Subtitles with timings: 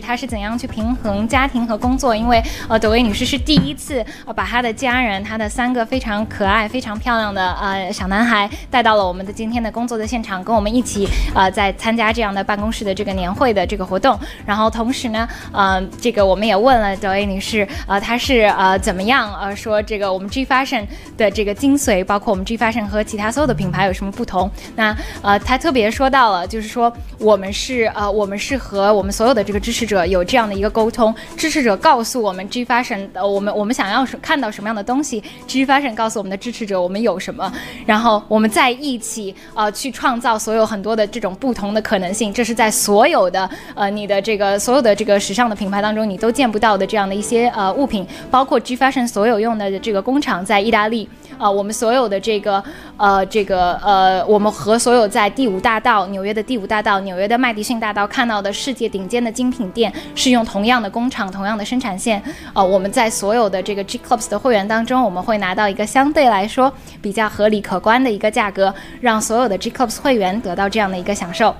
[0.00, 2.14] 她是怎样去平衡家庭和工作？
[2.14, 14.18] 因为呃，朵薇女士是第一次呃把她的家人，她的三个非常可爱、非常漂亮的呃小男孩带到了我们的今天的工作的现场，跟我们一起呃在参加这样的办公室的这个年会的这个活动。
[14.46, 20.86] 然后同时呢，呃，这个我们也问了朵薇女士，呃，她是呃怎么样呃说这个我们 G Fashion
[21.16, 24.50] 的这个精髓，包括我们 G Fashion 和其他所有的品牌有什么不同？
[24.76, 37.52] 那呃，她特别说到了，就是说我们是呃我们是和我们所有的这个支持者有这样的一个沟通，支持者告诉我们 G Fashion，呃，我们我们想要看到什么样的东西，G Fashion 告诉我们的支持者我们有什么，
[37.84, 51.08] 然后我们在一起呃去创造所有很多的这种不同的可能性，这是在所有的呃你的这个所有的这个时尚的品牌当中你都见不到的这样的一些呃物品，包括 G Fashion 所有用的这个工厂在意大利，
[51.40, 52.62] 呃，我们所有的这个
[52.98, 62.22] 呃这个呃我们和所有在第五大道纽约的第五大道纽约的麦迪逊大道看到的世界顶尖的精品店是用同样的工厂、同样的生产线。
[62.52, 71.54] 呃，我们在所有的这个 G Clubs 的会员当中，我们会拿到一个相对来说比较合理可观的一个价格，让所有的 G Clubs 会员得到这样的一个享受。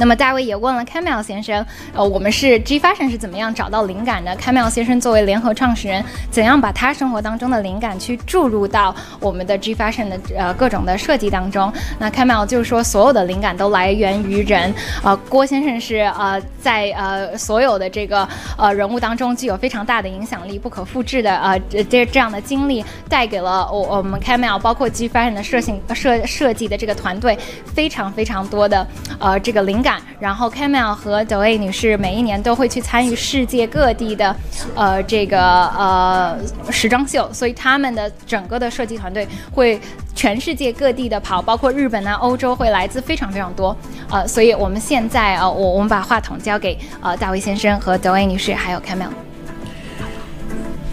[0.00, 11.70] 那么大卫也问了 Kamil 先生，呃，我们是 G Fashion 是怎么样找到灵感的？Kamil 先生作为联合创始人，怎样把他生活当中的灵感去注入到我们的 G Fashion 的呃各种的设计当中？
[11.98, 14.72] 那 Kamil 就是说，所有的灵感都来源于人。
[15.04, 18.26] 呃，郭先生是呃在呃所有的这个
[18.56, 28.86] 呃人物当中具有非常大的影响力、不可复制的呃这这样的经历，带给了我我们 Kamil 包括 G Fashion 的设计设设计的这个团队非常非常多的
[29.18, 29.89] 呃这个灵感。
[30.18, 34.34] 然后 Camel 和 d o a 女士每一年都会去参与世界各地的，
[34.74, 36.38] 呃，这个呃
[36.70, 39.80] 时装秀，所以他们的整个的设计团队会
[40.14, 43.74] 全世界各地的跑，包括日本啊、欧洲会来自非常非常多，
[44.10, 49.08] 呃，所以我们现在啊，我、我们把话筒交给呃大卫先生和 d o a 女士，还有 Camel。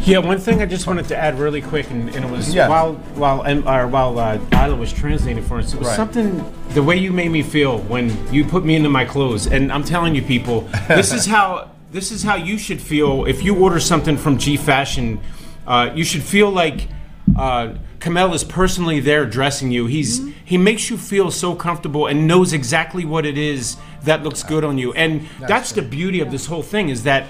[0.07, 2.69] Yeah, one thing I just wanted to add really quick, and, and it was Yeah.
[2.69, 5.97] while while and or while uh, Isla was translating for us, it was Right.
[5.97, 9.69] something the way you made me feel when you put me into my clothes, and
[9.69, 13.53] I'm telling you, people, this is how this is how you should feel if you
[13.57, 15.19] order something from G Fashion.
[15.67, 16.87] Uh, you should feel like.
[17.37, 19.87] Uh, Kamel is personally there dressing you.
[19.87, 24.43] He's he makes you feel so comfortable and knows exactly what it is that looks
[24.43, 24.93] good on you.
[24.93, 27.25] And that's, the beauty of this whole thing is that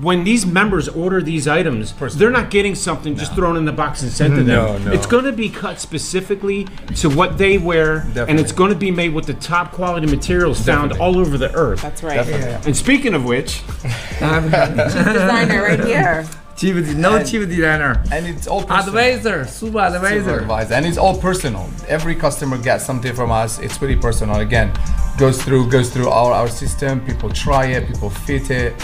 [0.00, 4.02] when these members order these items, they're not getting something just thrown in the box
[4.02, 4.46] and sent to them.
[4.46, 4.92] No, no.
[4.92, 6.64] It's going to be cut specifically
[6.96, 8.42] to what they wear, and Definitely.
[8.42, 11.82] it's going to be made with the top quality materials found all over the earth.
[11.82, 12.14] That's right.
[12.14, 12.66] Definitely.
[12.66, 13.62] And speaking of which,
[14.20, 16.26] Designer right here.
[16.56, 18.02] chief, no And- chief designer.
[18.10, 18.98] And it's all personal.
[18.98, 20.24] Advisor, super advisor.
[20.38, 20.74] Supervisor.
[20.74, 21.68] And it's all personal.
[21.88, 23.58] Every customer gets something from us.
[23.58, 24.36] It's really personal.
[24.40, 24.72] Again,
[25.18, 27.00] goes through goes through our, our system.
[27.04, 27.86] People try it.
[27.88, 28.74] People fit it.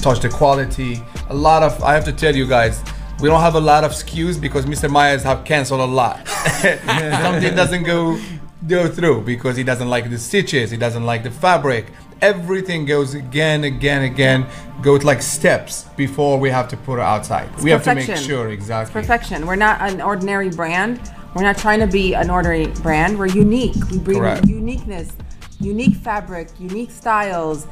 [0.00, 1.02] Touch the quality.
[1.28, 2.82] A lot of I have to tell you guys,
[3.20, 4.88] we don't have a lot of SKUs because Mr.
[4.88, 6.26] Myers have canceled a lot.
[6.62, 8.18] Something doesn't go
[8.66, 10.70] go through because he doesn't like the stitches.
[10.70, 11.86] He doesn't like the fabric.
[12.20, 14.46] Everything goes again, again, again.
[14.82, 17.48] Goes like steps before we have to put it outside.
[17.60, 18.92] we have to make sure exactly.
[18.92, 19.46] Perfection.
[19.46, 21.12] We're not an ordinary brand.
[21.34, 23.18] We're not trying to be an ordinary brand.
[23.18, 23.76] We're unique.
[23.90, 24.46] We bring Correct.
[24.46, 25.12] uniqueness,
[25.60, 27.66] unique fabric, unique styles.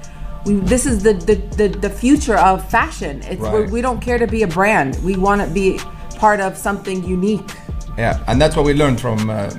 [0.47, 3.21] We, this is the, the, the, the future of fashion.
[3.25, 3.71] It's we're, Right.
[3.71, 4.97] we don't care to be a brand.
[5.05, 5.81] We want to be
[6.17, 7.51] part of something unique.
[7.99, 9.51] Yeah, and that's what we learned from uh,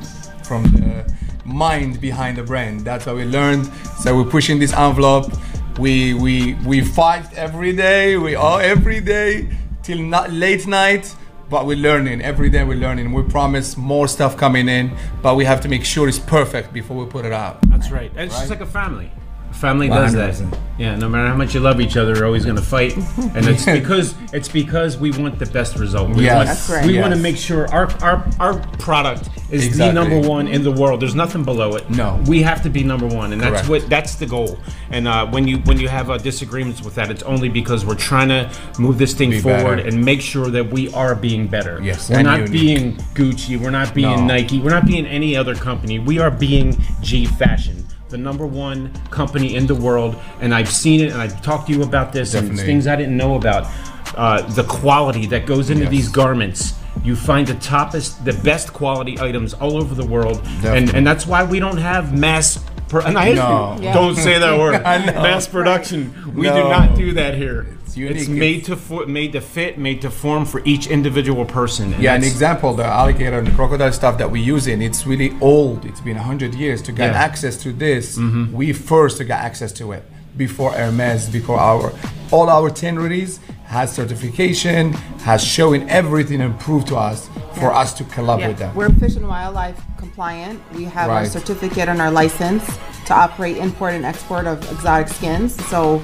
[0.43, 2.81] from the mind behind the brand.
[2.81, 3.65] That's what we learned.
[4.01, 5.31] So we're pushing this envelope.
[5.79, 8.17] We we we fight every day.
[8.17, 9.49] We all every day
[9.83, 11.15] till not late night.
[11.49, 12.63] But we're learning every day.
[12.63, 13.13] We're learning.
[13.13, 16.97] We promise more stuff coming in, but we have to make sure it's perfect before
[16.97, 17.57] we put it out.
[17.69, 18.11] that's right.
[18.15, 19.09] It's just like a family.
[19.57, 20.33] A family does that.
[20.35, 20.59] 100%.
[20.77, 22.95] Yeah, no matter how much you love each other, you're always going to fight,
[23.35, 26.15] and it's because it's because we want the best result.
[26.15, 26.35] We Yes.
[26.35, 26.85] want, That's right.
[26.85, 27.23] We want to Yes.
[27.23, 31.01] make sure our our, our product is the number one in the world.
[31.01, 31.89] There's nothing below it.
[31.89, 32.21] No.
[32.27, 33.69] we have to be number one, and that's Correct.
[33.85, 34.59] what that's the goal.
[34.91, 37.95] And uh, when you when you have uh, disagreements with that, it's only because we're
[37.95, 38.47] trying to
[38.77, 39.87] move this thing Be forward better.
[39.89, 41.81] and make sure that we are being better.
[41.81, 42.51] Yes, we're and not unique.
[42.51, 43.59] being Gucci.
[43.59, 44.35] We're not being No.
[44.35, 44.59] Nike.
[44.59, 45.97] We're not being any other company.
[45.97, 47.86] We are being G Fashion.
[48.09, 51.73] The number one company in the world, and I've seen it, and I've talked to
[51.73, 53.67] you about this, and things I didn't know about.
[54.15, 55.91] Uh, the quality that goes into Yes.
[55.91, 56.73] these garments,
[57.03, 60.97] you find the toppest, the best quality items all over the world, and Definitely.
[60.97, 62.63] and that's why we don't have mass.
[62.87, 63.77] Pro- and I No.
[63.81, 63.93] Yeah.
[63.99, 64.81] don't say that word.
[64.81, 66.13] Mass production.
[66.33, 67.76] We do not do that here.
[67.87, 68.17] It's unique.
[68.17, 68.75] It's made to
[69.07, 71.93] made to fit, made to form for each individual person.
[71.93, 75.05] and Yeah, an example, the alligator and the crocodile stuff that we use in, it's
[75.07, 75.85] really old.
[75.85, 76.81] It's been 100 years.
[76.83, 77.27] To get Yeah.
[77.27, 78.53] access to this, mm-hmm.
[78.53, 80.03] we first got access to it.
[80.37, 81.91] before Hermes, before our
[82.31, 84.93] all our tanneries has certification,
[85.23, 88.73] has shown everything and proof to us for us to collab with them.
[88.73, 90.61] We're Fish and Wildlife compliant.
[90.73, 92.65] We have our certificate and our license
[93.07, 95.55] to operate import and export of exotic skins.
[95.67, 96.01] So,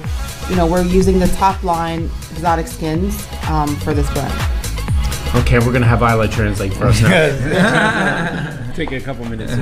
[0.50, 4.32] you know, we're using the top line exotic skins um, for this brand.
[5.36, 8.50] Okay, we're gonna have Isla translate for us now.
[8.76, 9.50] Take a couple minutes.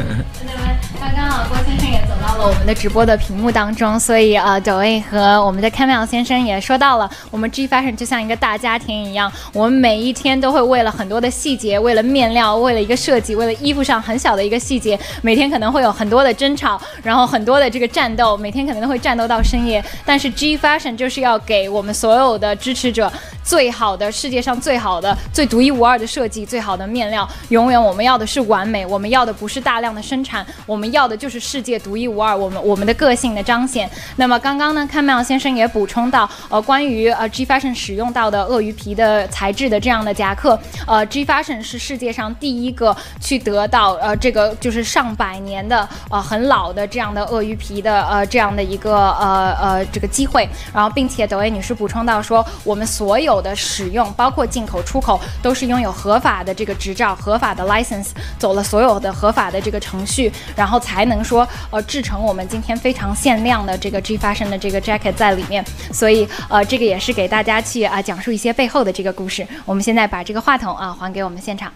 [0.99, 19.85] 刚刚啊，郭先生也走到了我们的直播的屏幕当中，所以呃，九位和我们的 Camel 先生也说到了，我们 G Fashion 就像一个大家庭一样，我们每一天都会为了很多的细节，为了面料，为了一个设计，为了衣服上很小的一个细节，每天可能会有很多的争吵，然后很多的这个战斗，每天可能都会战斗到深夜。
[20.07, 23.13] 但是 G Fashion 就是要给我们所有的支持者
[23.43, 27.29] 最好的世界上最好的、最独一无二的设计，最好的面料。
[27.49, 33.91] 永远我们要的是完美，我我们要的不是大量的生产，我们要的就是世界独一无二，我们我们的个性的彰显。
[34.15, 40.57] 那么刚刚呢，看妙先生也补充到，呃，关于呃 G Fashion 使用到的鳄鱼皮的材质的这样的夹克，
[40.87, 50.49] 呃，G Fashion 是世界上第一个去得到呃这个就是上百年的呃很老的这样的鳄鱼皮的呃这样的一个呃呃这个机会。
[50.73, 65.65] 然后并且德薇女士补充到说，我们所有的使用，包括进口、出口，都是拥有合法的这个执照、合法的 license，走了所有的合法的这个程序，然后才能说呃制成我们今天非常限量的这个 G Fashion 的这个 jacket 在里面。
[65.93, 69.47] 所以呃这个也是给大家去啊、呃、讲述一些背后的这个故事。
[69.65, 71.73] 我们现在把这个话筒啊还给我们现场。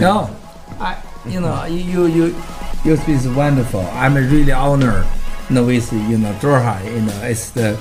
[0.00, 0.28] No,
[0.78, 2.34] I, you know, you you
[2.84, 3.84] you speak is wonderful.
[3.96, 5.04] I'm really honored,
[5.48, 6.84] you know, with you know Doha.
[6.84, 7.76] You know, it's the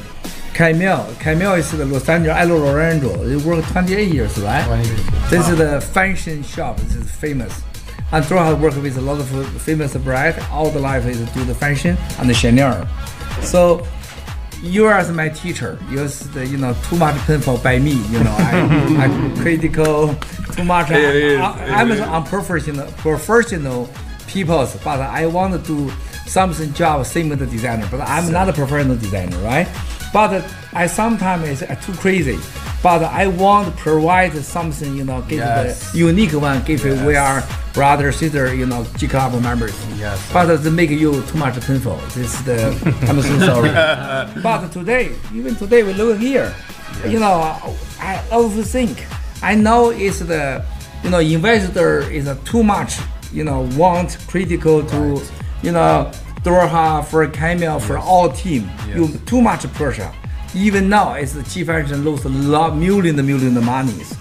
[0.53, 1.15] Camille.
[1.19, 3.15] Camille is the Los Angeles Elo Lorenzo.
[3.23, 4.65] They work 28 years, right?
[4.65, 5.29] 20 years.
[5.29, 6.77] This is the fashion shop.
[6.77, 7.61] This is famous.
[8.11, 10.43] And Doha work with a lot of famous brand.
[10.51, 12.87] All the life is do the fashion and the Chanel.
[13.41, 13.87] So
[14.61, 15.79] you are as my teacher.
[15.89, 17.93] You the, you know too much painful by me.
[18.09, 18.51] You know I
[18.99, 20.15] I'm critical
[20.53, 20.91] too much.
[20.91, 21.99] Is, I, is.
[21.99, 23.89] an unprofessional professional
[24.27, 25.91] people, but I want to do
[26.27, 27.87] something job same with the designer.
[27.89, 29.67] But I'm not a professional designer, right?
[30.13, 30.43] But
[30.73, 32.37] I sometimes is uh, too crazy.
[32.83, 35.91] But I want to provide something, you know, give Yes.
[35.91, 36.61] the unique one.
[36.63, 37.05] Give Yes.
[37.05, 37.43] we are
[37.73, 39.73] brother, sister, you know, G Club members.
[39.97, 40.19] Yes.
[40.33, 41.97] But they make you too much painful.
[42.15, 42.57] This is the.
[43.07, 43.69] I'm so sorry.
[44.43, 46.53] but today, even today, we look here.
[47.07, 47.35] You know,
[47.99, 48.97] I overthink.
[49.43, 50.63] I know it's the,
[51.03, 52.97] you know, investor is too much.
[53.31, 55.31] You know, want critical to, Right.
[55.63, 56.11] you know,
[56.43, 58.69] Doha for Camel for all team.
[58.87, 58.95] Yes.
[58.95, 60.11] You too much pressure.
[60.55, 64.17] Even now, it's the chief fashion lose a lot, million, million of monies.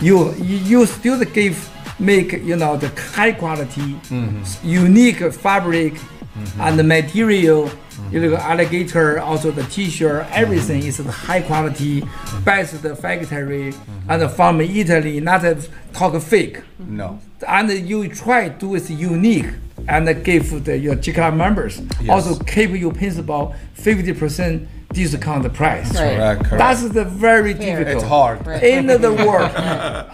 [0.00, 4.66] You, you you still give make you know the high quality, mm-hmm.
[4.66, 6.60] unique fabric mm-hmm.
[6.60, 7.68] and the material.
[7.68, 8.14] Mm-hmm.
[8.14, 12.02] You know, alligator, also the T-shirt, everything is the high quality,
[12.44, 13.72] best factory,
[14.08, 15.20] and from Italy.
[15.20, 17.20] Not a talk fake No.
[17.46, 19.46] and you try to do it unique
[19.88, 22.10] and give the, your GCLub members Yes.
[22.10, 25.92] also keep your principal 50% discount price.
[25.94, 26.16] Right.
[26.16, 26.58] Correct, correct.
[26.58, 27.78] That's the very Fair.
[27.78, 27.96] difficult.
[27.96, 28.46] It's hard.
[28.46, 28.62] Right.
[28.62, 29.50] In the world,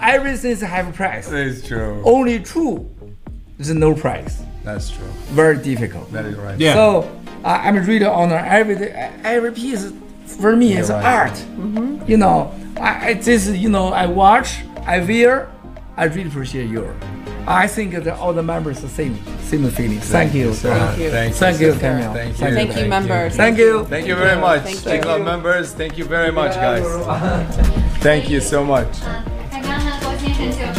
[0.01, 1.31] everything have a price.
[1.31, 2.03] It's true.
[2.05, 2.91] Only true
[3.59, 4.43] is no price.
[4.65, 5.07] That's true.
[5.29, 6.11] Very difficult.
[6.13, 6.59] That is right.
[6.59, 6.75] Yeah.
[6.75, 9.93] So uh, I'm really honored every every piece
[10.25, 11.05] for me is right.
[11.05, 11.45] art.
[12.09, 15.51] You know, I, I this you know I watch, I wear,
[15.97, 16.95] I really appreciate you.
[17.47, 20.01] I think that all the members the same same feeling.
[20.01, 20.53] Thank, you.
[20.53, 21.11] Thank you.
[21.11, 21.67] Thank, Thank you.
[21.69, 21.79] you.
[21.79, 22.13] Camille.
[22.13, 22.35] Thank you.
[22.35, 23.37] Thank Thank you, members.
[23.37, 23.85] Thank you.
[23.85, 24.63] Thank you very much.
[24.63, 25.17] Thank Thank you.
[25.17, 25.73] you, members.
[25.73, 26.85] Thank you very much, guys.
[27.99, 28.97] Thank you so much.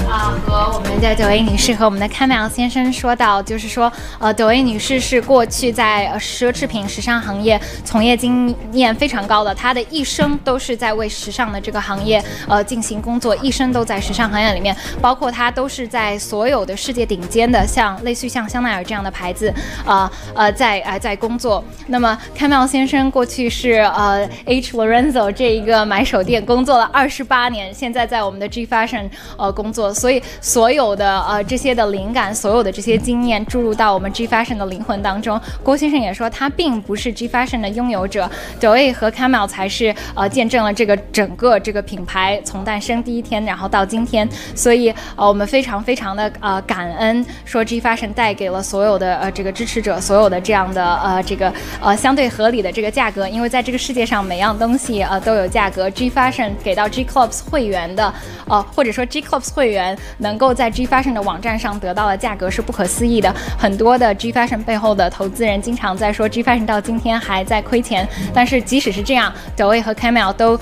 [0.10, 19.54] 啊、和我们的德薇女士和我们的康苗先生说到，就是说，呃，德薇女士是过去在呃奢侈品、时尚行业从业经验非常高的，她的一生都是在为时尚的这个行业呃进行工作，一生都在时尚行业里面，包括她都是在所有的世界顶尖的，像类似于像香奈儿这样的牌子，
[19.86, 21.64] 呃呃在呃在工作。
[21.88, 35.40] 那么康苗先生过去是呃 H Lorenzo 这一个买手店工作了二十八年，现在在我们的 G Fashion 呃工作，所以所有的呃这些的灵感，所有的这些经验注入到我们 G Fashion 的灵魂当中。
[35.64, 38.30] 郭先生也说，他并不是 G Fashion 的拥有者
[38.60, 44.28] ，Joey 和 Camel 才是呃见证了这个整个这个品牌从诞生第一天，然后到今天。
[44.56, 55.90] 所以呃我们非常非常的呃感恩，说 G Fashion 带给了所有的呃这个支持者，所有的这样的呃这个呃相对合理的这个价格，因为在这个世界上每样东西呃都有价格。
[55.90, 58.14] G Fashion 给到 G Clubs 会员的
[58.48, 63.34] 呃或者说 G Club 会员能够在 G Fashion 的网站上得到的价格是不可思议的。
[63.58, 70.60] 很多的 G Fashion 背后的投资人经常在说 G Fashion 到今天还在亏钱，但是即使是这样，Douai 和 Camel 都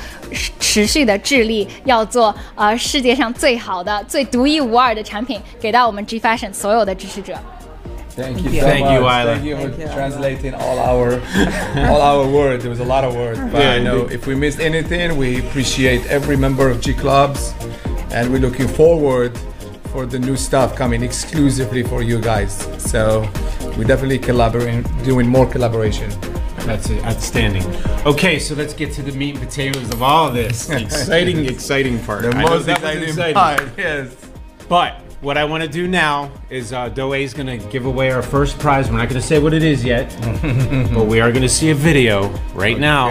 [0.59, 7.33] 持续的致力要做呃世界上最好的、最独一无二的产品，给到我们 G Fashion 所有的支持者。
[8.15, 8.93] Thank you so Thank much.
[8.95, 9.35] you, Isla.
[9.35, 9.87] Thank you for Thank you.
[9.95, 11.21] translating all our
[11.87, 12.63] all our words.
[12.63, 14.19] There was a lot of words, but Yeah, I know indeed.
[14.19, 17.53] if we missed anything, we appreciate every member of G Clubs,
[18.11, 19.37] and we're looking forward
[19.91, 22.53] for the new stuff coming exclusively for you guys.
[22.81, 23.21] So
[23.77, 26.09] we're definitely collaborating, doing more collaboration.
[26.65, 27.65] That's it, outstanding.
[28.05, 30.69] Okay, so let's get to the meat and potatoes of all of this.
[30.69, 32.23] Exciting, exciting part.
[32.23, 34.15] The I most that was exciting part, yes.
[34.67, 38.11] But what I want to do now is uh, Douai is going to give away
[38.11, 38.89] our first prize.
[38.89, 40.15] We're not going to say what it is yet,
[40.93, 43.09] but we are going to see a video right now.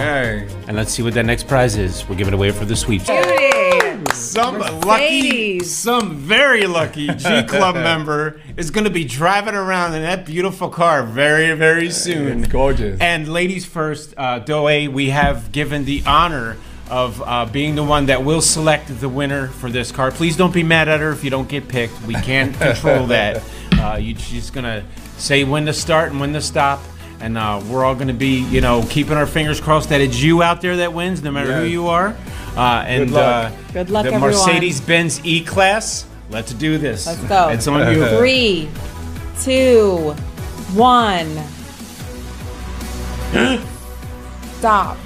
[0.69, 2.09] And let's see what that next prize is.
[2.09, 3.58] We're giving it away for the sweepstakes.
[4.39, 5.75] Some lucky, Mercedes.
[5.75, 10.69] some very lucky G Club member is going to be driving around in that beautiful
[10.69, 12.45] car very, very soon.
[12.45, 13.01] It's gorgeous.
[13.01, 16.57] And ladies first, uh, Doe, we have given the honor
[16.89, 20.13] of uh, being the one that will select the winner for this car.
[20.13, 22.01] Please don't be mad at her if you don't get picked.
[22.03, 23.43] We can't control that.
[23.79, 24.85] Uh, you just gonna
[25.19, 26.83] say when to start and when to stop.
[27.21, 30.21] And uh, we're all going to be, you know, keeping our fingers crossed that it's
[30.21, 32.17] you out there that wins, no matter who you are.
[32.57, 33.53] Uh, and Good luck.
[33.53, 34.31] Uh, Good luck, the everyone.
[34.31, 36.07] Mercedes Benz E Class.
[36.31, 37.07] Let's do this.
[37.07, 37.49] Let's go.
[37.49, 38.07] It's on you.
[38.19, 38.69] Three,
[39.41, 40.13] two,
[40.75, 41.29] one.
[44.59, 44.97] Stop.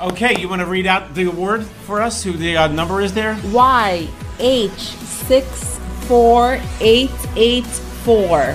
[0.00, 2.24] Okay, you want to read out the award for us?
[2.24, 3.38] Who the uh, number is there?
[3.52, 4.08] Y
[4.40, 5.78] H six
[6.12, 7.64] four eight eight
[8.04, 8.54] four.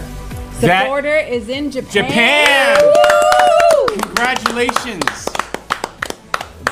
[0.61, 1.89] That- Supporter is in Japan.
[1.91, 2.83] Japan!
[2.83, 3.87] Woo!
[3.97, 5.25] Congratulations.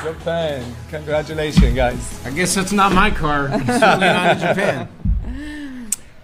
[0.00, 0.76] Japan.
[0.88, 2.24] Congratulations, guys.
[2.24, 3.48] I guess that's not my car.
[3.50, 4.88] It's certainly not in Japan.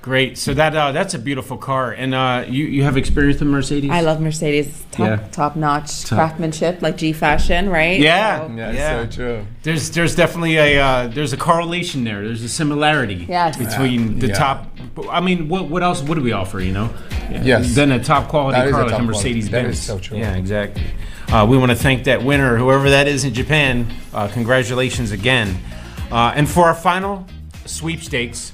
[0.03, 0.37] Great.
[0.37, 3.89] So that uh, that's a beautiful car, and uh, you you have experience with Mercedes.
[3.93, 4.85] I love Mercedes.
[4.91, 5.17] Top Yeah.
[5.31, 8.01] top notch craftsmanship, like G fashion, right?
[8.01, 8.41] Yeah.
[8.49, 9.03] So- Yeah, Yeah.
[9.05, 9.47] so true.
[9.63, 12.25] There's there's definitely a uh, there's a correlation there.
[12.25, 13.57] There's a similarity Yes.
[13.57, 14.35] between the Yeah.
[14.35, 14.77] top.
[15.09, 16.59] I mean, what what else would we offer?
[16.59, 16.91] You know,
[17.31, 17.43] yeah.
[17.45, 17.75] Yes.
[17.77, 19.67] Then a top quality That is car like a Mercedes quality.
[19.69, 19.79] Benz.
[19.79, 20.19] is so true.
[20.19, 20.83] Yeah, exactly.
[21.31, 23.87] Uh, we want to thank that winner, whoever that is in Japan.
[24.13, 25.57] Uh, congratulations again.
[26.11, 27.25] Uh, and for our final
[27.65, 28.53] sweepstakes,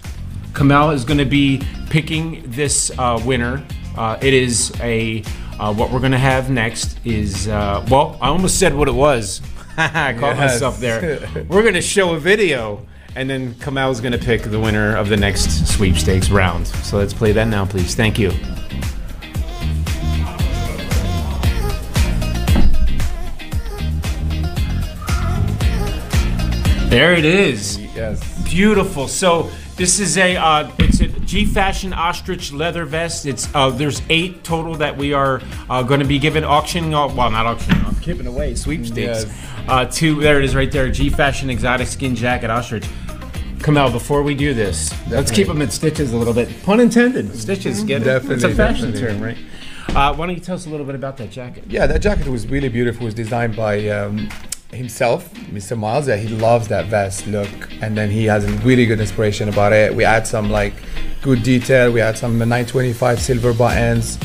[0.55, 3.65] Kamel is going to be picking this uh, winner.
[3.97, 5.23] Uh, it is a
[5.59, 8.95] uh, what we're going to have next is uh, well, I almost said what it
[8.95, 9.41] was.
[9.77, 10.55] I caught Yes.
[10.55, 11.21] myself there.
[11.49, 14.97] We're going to show a video, and then Kamel is going to pick the winner
[14.97, 16.67] of the next sweepstakes round.
[16.67, 17.95] So let's play that now, please.
[17.95, 18.33] Thank you.
[26.89, 27.79] There it is.
[27.95, 28.43] Yes.
[28.49, 29.09] Beautiful.
[29.09, 33.25] So this is a uh, it's a G Fashion ostrich leather vest.
[33.25, 37.15] It's uh, there's eight total that we are uh, going to be giving auctioning off.
[37.15, 39.25] Well, not auctioning off, giving away sweepstakes.
[39.25, 39.49] Yes.
[39.69, 40.21] Uh, two.
[40.21, 40.91] There it is, right there.
[40.91, 42.87] G Fashion exotic skin jacket ostrich.
[43.63, 46.49] Kamel, before we do this, let's keep them in stitches a little bit.
[46.63, 47.35] Pun intended.
[47.35, 47.83] Stitches.
[47.85, 48.31] Get it?
[48.31, 49.01] It's a fashion definitely.
[49.01, 49.39] term, right?
[49.97, 51.65] Uh, why don't you tell us a little bit about that jacket?
[51.69, 53.03] Yeah, that jacket was really beautiful.
[53.03, 54.29] It was designed by um,
[54.73, 55.79] himself, Mr.
[55.79, 56.09] Miles.
[56.09, 57.49] Yeah, he loves that vest look,
[57.81, 59.95] and then he has a really good inspiration about it.
[59.95, 60.75] We add some like
[61.23, 61.93] good detail.
[61.93, 64.19] We add some 925 silver buttons,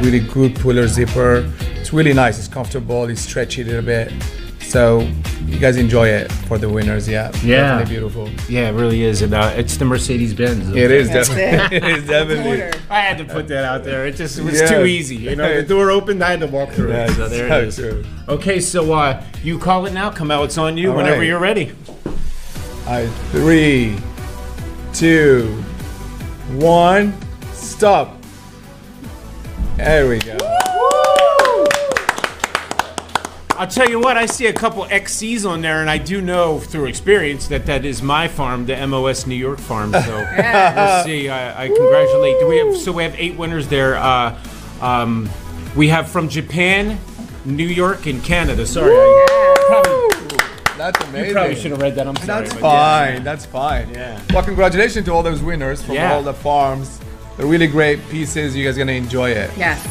[0.00, 1.50] really good puller zipper.
[1.76, 2.38] It's really nice.
[2.38, 3.04] It's comfortable.
[3.04, 4.12] It's stretchy a little bit.
[4.68, 5.00] So
[5.46, 7.08] you guys enjoy it for the winners.
[7.08, 7.78] Yeah, Yeah.
[7.78, 8.28] definitely beautiful.
[8.50, 9.22] Yeah, it really is.
[9.22, 10.68] And uh, it's the Mercedes Benz.
[10.76, 11.76] It is That's definitely.
[11.78, 11.82] it.
[11.84, 12.80] it is definitely.
[12.90, 14.06] I had to put that out there.
[14.06, 14.68] It just it was Yes.
[14.70, 15.16] too easy.
[15.16, 17.10] You know, the door opened, I had to walk through it.
[17.12, 17.76] So there it so is.
[17.76, 18.04] true.
[18.28, 20.10] Okay, so uh, you call it now.
[20.10, 20.44] Come out.
[20.44, 21.26] It's on you All whenever right.
[21.26, 21.72] you're ready.
[22.86, 23.96] All right, three,
[24.92, 25.46] two,
[26.56, 27.14] one,
[27.52, 28.16] stop.
[29.76, 30.36] There we go.
[33.58, 34.16] I'll tell you what.
[34.16, 37.84] I see a couple XCs on there, and I do know through experience that that
[37.84, 39.90] is my farm, the MOS New York farm.
[39.92, 39.98] So
[40.36, 41.28] we'll see.
[41.28, 42.38] I, I congratulate.
[42.38, 42.76] Do we have?
[42.76, 43.96] So we have eight winners there.
[43.96, 44.38] Uh,
[44.80, 45.28] um,
[45.74, 47.00] we have from Japan,
[47.44, 48.64] New York, and Canada.
[48.64, 50.36] Sorry, I probably,
[50.76, 51.26] That's amazing.
[51.26, 52.06] You probably should have read that.
[52.06, 52.26] I'm sorry.
[52.44, 53.06] That's but yeah.
[53.14, 53.24] fine.
[53.24, 53.90] That's fine.
[53.90, 54.22] Yeah.
[54.32, 56.14] Well, congratulations to all those winners from Yeah.
[56.14, 57.00] all the farms.
[57.36, 58.54] They're really great pieces.
[58.56, 59.50] You guys are gonna enjoy it.
[59.56, 59.84] Yes.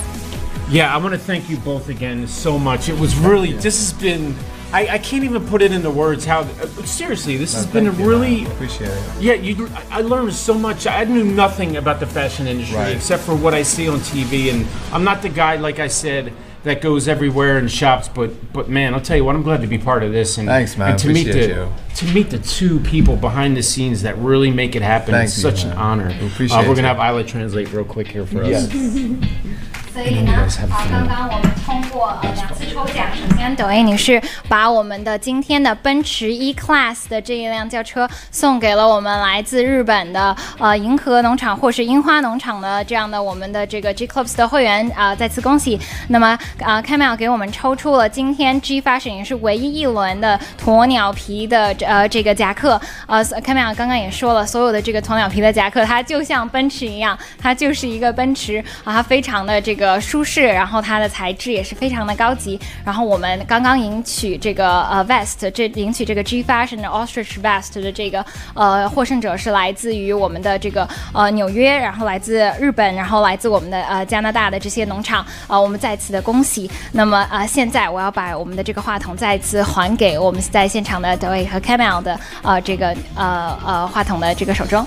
[0.69, 2.89] Yeah, I want to thank you both again so much.
[2.89, 4.35] It was really, this has been,
[4.73, 7.89] I, I can't even put it into words how, uh, seriously, this has been a
[7.91, 8.51] Thank you, really, man.
[8.51, 9.21] appreciate it.
[9.21, 10.85] yeah, you, I I learned so much.
[10.85, 12.95] I knew nothing about the fashion industry Right.
[12.95, 14.49] except for what I see on TV.
[14.53, 16.33] And I'm not the guy, like I said,
[16.63, 18.09] that goes everywhere and shops.
[18.09, 20.37] But but man, I'll tell you what, I'm glad to be part of this.
[20.37, 20.89] And, Thanks, man.
[20.91, 21.73] And to meet Appreciate the you.
[21.95, 25.13] to meet the two people behind the scenes that really make it happen.
[25.13, 25.77] Thank it's you, such an man.
[25.77, 26.17] honor.
[26.19, 26.93] We appreciate uh, we're gonna you.
[26.99, 28.67] have Isla translate real quick here for us.
[29.97, 30.31] 所以呢，
[30.69, 45.79] 好，刚刚我们通过呃两次抽奖，首先抖音女士把我们的今天的奔驰 E Class 的这一辆轿车送给了我们来自日本的呃银河农场或是樱花农场的这样的我们的这个 G Clubs 的会员啊、呃，再次恭喜。
[46.09, 52.79] 那么啊 c a m e l 给我们抽出了今天 G Fashion 也是唯一一轮的鸵鸟皮的呃这个夹克。
[53.07, 59.86] 呃 c a m e l 刚刚也说了，所有的这个鸵鸟皮的夹克，它就像奔驰一样，它就是一个奔驰啊，它非常的这个。
[59.87, 62.59] 呃舒适，然后它的材质也是非常的高级。
[62.83, 75.25] 然后我们刚刚赢取这个呃 vest，这赢取这个 G Fashion 的 Ostrich vest 的这个呃获胜者是来自于我们的这个呃纽约，然后来自日本，然后来自我们的呃加拿大的这些农场。
[75.47, 76.69] 呃，我们再次的恭喜。
[76.91, 84.85] 那么呃，现在我要把我们的这个话筒再次还给我们在现场的 Doe 和 Camel 的呃这个呃呃话筒的这个手中。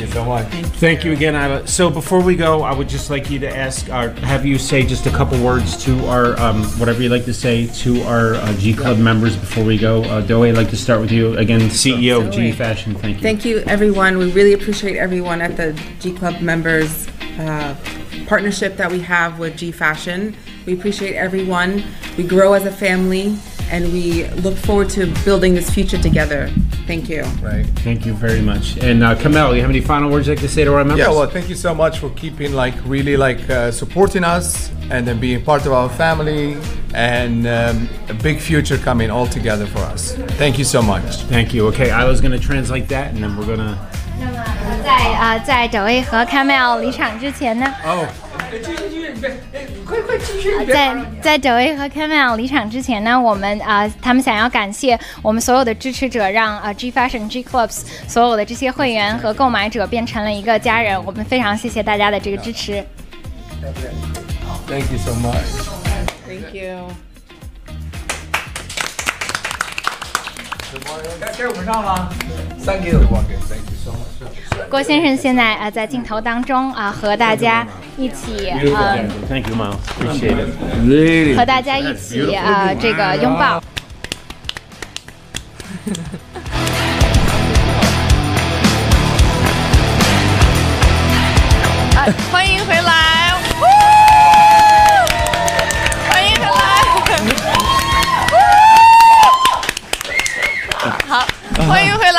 [0.00, 0.46] Thank you so much.
[0.78, 1.66] Thank you again, Isla.
[1.66, 4.82] So before we go, I would just like you to ask, or have you say
[4.82, 8.52] just a couple words to our, um, whatever you'd like to say to our uh,
[8.54, 10.02] G Club members before we go.
[10.04, 12.94] Uh, Doe, I'd like to start with you again, CEO of G Fashion.
[12.94, 13.22] Thank you.
[13.22, 14.16] Thank you, everyone.
[14.16, 17.06] We really appreciate everyone at the G Club members
[17.38, 17.76] uh,
[18.26, 20.34] partnership that we have with G Fashion.
[20.64, 21.84] We appreciate everyone.
[22.16, 23.36] We grow as a family,
[23.71, 26.49] and we look forward to building this future together.
[26.85, 27.23] Thank you.
[27.41, 27.65] Right.
[27.83, 28.77] Thank you very much.
[28.77, 30.99] And uh, Kamel, you have any final words you'd like to say to our members?
[30.99, 35.07] Yeah, well, thank you so much for keeping like really like uh, supporting us and
[35.07, 36.57] then being part of our family
[36.93, 40.13] and um, a big future coming all together for us.
[40.37, 41.23] Thank you so much.
[41.27, 41.67] Thank you.
[41.67, 43.77] Okay, Isla's going to translate that, and then we're going to.
[44.17, 48.07] 那么呃在呃在抖 A 和 Camel 离场之前呢，哦，
[48.50, 49.30] 继续继续，别，
[49.84, 61.02] 快快继续，别在在抖 A 和 Camel 离场之前呢，我们啊、呃、他们想要感谢我们所有的支持者，让啊、呃、G Fashion G Clubs 所有的这些会员和购买者变成了一个家人。
[61.04, 62.84] 我们非常谢谢大家的这个支持。
[64.66, 65.68] Thank you so much.
[66.26, 67.09] Thank you.
[71.20, 72.12] 该该我们上了
[72.64, 73.00] ，Thank you。
[73.00, 74.68] Thank you so much.
[74.68, 78.60] 郭先生现在啊、呃、在镜头当中啊、呃、和大家一起呃
[79.28, 79.78] Thank you, Miles.
[79.98, 80.50] Appreciate it.
[80.84, 81.36] Really？
[81.36, 83.60] 和大家一起啊、呃、这个拥抱。
[91.96, 92.06] 啊，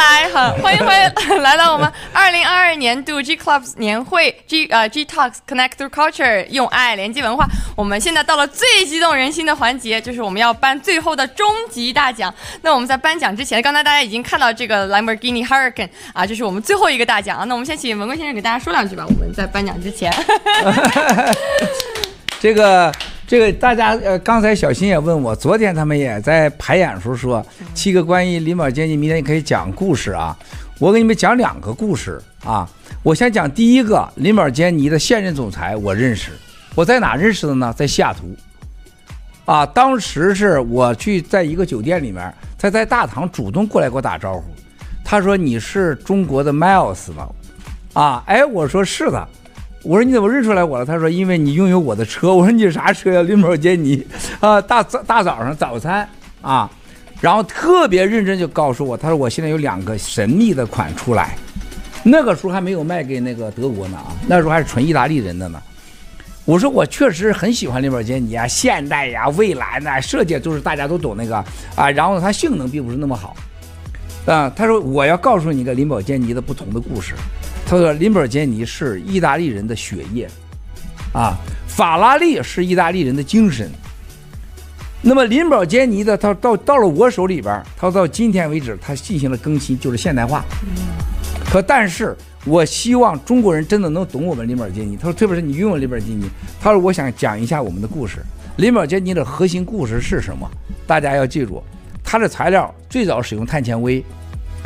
[0.02, 0.34] 欢迎回来！
[0.34, 7.46] 好，欢迎回来到我们二零二二年度 G Clubs 年会 G 呃 G Talks Connect Through Culture 用爱连接文化。
[7.76, 12.34] 我们现在到了最激动人心的环节，就是我们要颁最后的终极大奖。
[12.64, 17.46] 那我们在颁奖之前，刚才大家已经看到这个 Lamborghini Hurricane 啊，这是我们最后一个大奖啊。
[17.46, 19.06] 那我们先请文贵先生给大家说两句吧。
[19.08, 20.12] 我们在颁奖之前。
[22.42, 22.92] 这个
[23.32, 27.41] 这个大家呃，刚才小新也问我，昨天他们也在排演时候说，
[27.74, 30.38] 七个关于林宝坚尼，明天你可以讲故事啊。
[30.80, 32.70] 我给你们讲两个故事啊。
[33.04, 36.32] 我先讲第一个，林宝坚尼的现任总裁我认识，
[36.76, 37.74] 我在哪认识的呢？
[37.74, 38.36] 在西雅图。
[39.46, 44.44] 啊，当时是我去在一个酒店里面，他在大堂主动过来给我打招呼，
[45.06, 47.30] 他说你是中国的 Miles 吗？
[47.94, 49.26] 啊，哎，我说是的。
[49.84, 50.86] 我说你怎么认出来我了？
[50.86, 52.34] 他说因为你拥有我的车。
[52.34, 53.22] 我说你啥车呀？
[53.24, 54.06] 林宝坚尼
[54.39, 56.08] 啊，大早大早上早餐
[56.41, 56.70] 啊，
[57.20, 61.36] 然后特别认真就告诉我，他说我现在有两个神秘的款出来，
[62.04, 65.60] 那个时候还没有卖给那个德国呢啊，那时候还是纯意大利人的呢。
[66.46, 71.44] 我说我确实很喜欢林宝坚尼啊，现代呀、蔚蓝呐，设计都是大家都懂那个
[71.76, 73.36] 啊，然后，它性能并不是那么好
[74.28, 74.48] 啊。
[74.56, 77.15] 他说我要告诉你个林宝坚尼的不同的故事。
[77.72, 80.28] 他说林宝坚尼是意大利人的血液，
[81.14, 83.72] 啊，法拉利是意大利人的精神。
[85.02, 90.44] 那么林宝坚尼的他到到了我手里边，他到今天为止他进行了更新，就是现代化。
[91.46, 94.98] 可但是我希望中国人真的能懂我们林宝坚尼。
[94.98, 96.30] 他说特别是你拥有林宝坚尼，
[96.60, 98.18] 他说我想讲一下我们的故事。
[98.58, 100.46] 林宝坚尼的核心故事是什么？
[100.86, 101.64] 大家要记住，
[102.04, 104.04] 它的材料最早使用碳纤维。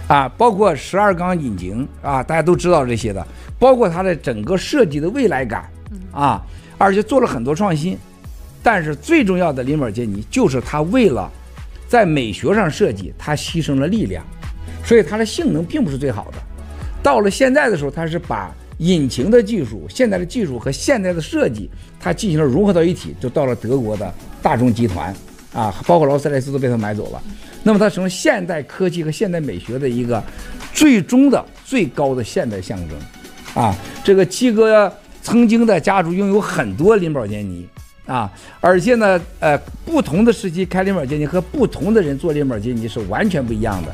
[0.08, 3.26] 啊，包括十二缸引擎啊，大家都知道这些的，
[3.58, 5.68] 包括它的整个设计的未来感
[6.12, 6.44] 啊，
[6.78, 7.98] 而且做了很多创新。
[8.62, 11.32] 但是最重要的林宝坚尼就是它为了
[11.88, 14.24] 在美学上设计，它牺牲了力量，
[14.84, 16.38] 所以它的性能并不是最好的。
[17.04, 25.14] 到了现在的时候，它是把引擎的技术、现在的技术和现在的设计，它进行了融合到一起，就到了德国的大众集团
[25.54, 27.22] 啊，包括劳斯莱斯都被它买走了。
[27.66, 30.24] 那么它成了现代科技和现代美学的一个
[30.72, 32.96] 最终的最高的现代象征
[33.62, 33.76] 啊。
[34.04, 37.68] 这个七哥曾经的家族拥有很多林宝坚尼
[38.06, 43.92] 啊，而且呢，呃，不同的时期开林宝坚尼和不同的人做林宝坚尼是完全不一样的。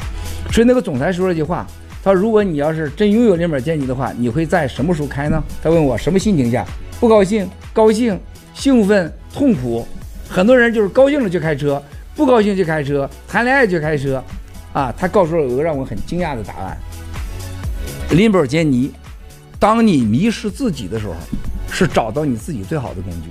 [0.51, 1.65] 所以那个总裁说了句话。
[2.03, 6.65] 他说：“如果你要是真拥有林宝坚尼的话，你会在什么时候开呢？”他问我什么心情下，
[6.99, 8.19] 不高兴、高兴、
[8.55, 9.87] 兴奋、痛苦。
[10.27, 11.79] 很多人就是高兴了就开车，
[12.15, 14.23] 不高兴就开车，谈恋爱就开车。
[14.73, 16.77] 啊，他告诉了我一个让我很惊讶的答案：
[18.11, 18.91] 林宝坚尼，
[19.59, 21.15] 当你迷失自己的时候，
[21.69, 23.29] 是找到你自己最好的工具。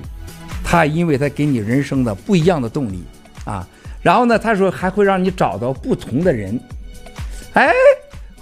[0.64, 3.02] 他因为他给你人生的不一样的动力
[3.44, 3.66] 啊。
[4.02, 6.58] 然后呢，他说还会让你找到不同的人。
[7.54, 7.72] 哎。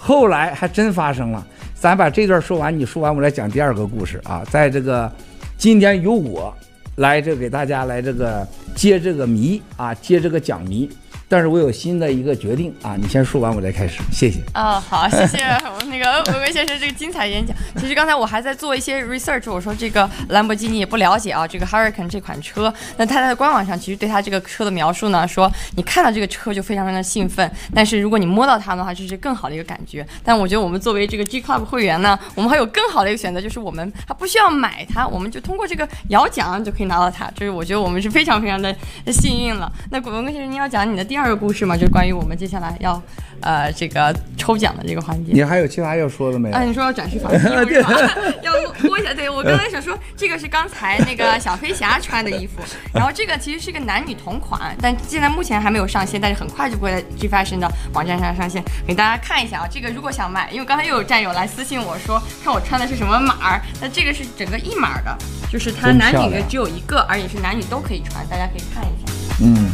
[0.00, 4.44] 后来还真发生了，咱把这段说完，你说完，我来讲第二个故事啊。
[4.48, 5.12] 在这个
[5.58, 6.56] 今天有我
[6.98, 10.88] 来这给大家来这个揭这个谜啊，揭这个讲谜。
[11.28, 14.40] 但是我有新的一个决定啊，你先说完，我再开始，谢谢。
[14.54, 17.54] 哦，好，谢谢我们那个文威先生这个精彩演讲。
[17.76, 22.72] 其实刚才我还在做一些 research，我说这个兰博基尼也不了解啊，这个 Huracan 这款车。
[22.96, 30.06] 那他在官网上其实对他这个车的描述呢，说你看到这个车就非常非常的兴奋，但是如果你摸到它的话，这是更好的一个感觉。
[30.24, 37.30] 但我觉得我们作为这个 G Club 会员呢，我们还有更好的一个选择，就是我们还不需要买它，我们就通过这个摇奖就可以拿到它。
[37.34, 38.74] 就是我觉得我们是非常非常的
[39.12, 39.70] 幸运了。
[39.90, 41.76] 那古文威先生，你要讲你的第二个故事嘛？
[41.76, 43.00] 就是关于我们接下来要，
[43.40, 45.32] 呃，这个抽奖的这个环节。
[45.32, 46.56] 你还有其他要说的没有？
[46.56, 47.90] 啊，你说要展示房衣服 是吧？
[48.42, 49.12] 要脱一下。
[49.12, 52.62] 对，我刚才想说，这个是刚才那个小飞侠穿的衣服，
[52.94, 59.68] 然后这个其实是个男女同款，但现在目前还没有上线，但是很快就会在 G Fashion 的网站上上线，给大家看一下啊。
[59.70, 65.16] 这个如果想买，因为刚才又有战友来私信我说，看我穿的是什么码儿，那这个是整个一码的，
[65.50, 69.12] 就是它男女的只有一个，而且是男女都可以穿，大家可以看一下。
[69.42, 69.70] 嗯。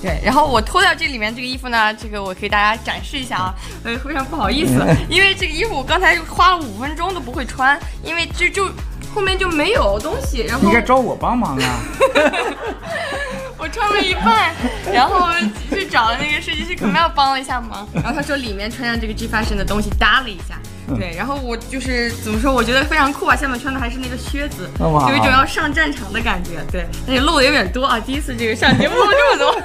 [0.00, 4.74] 对，然后我脱掉这里面这个衣服呢，这个我给大家展示一下啊，呃，非常不好意思，
[5.08, 8.70] 因为这个衣服我刚才花了五分钟都不会穿，因为就就
[9.12, 11.80] 后面就没有东西，然后你应该找我帮忙啊。
[13.58, 14.54] 我穿了一半，
[14.92, 15.28] 然后
[15.70, 20.56] 去找那个设计师 Camille 帮了一下忙，然后他说里面穿上这个 G Fashion 的东西搭了一下。
[20.96, 23.36] 对，然后我就是怎么说，我觉得非常酷啊！
[23.36, 26.64] 下面穿的还是那个靴子，有一种要上战场的感觉。
[26.70, 29.62] 对，而且露的有点多啊，第一次这个上节目露 这么多，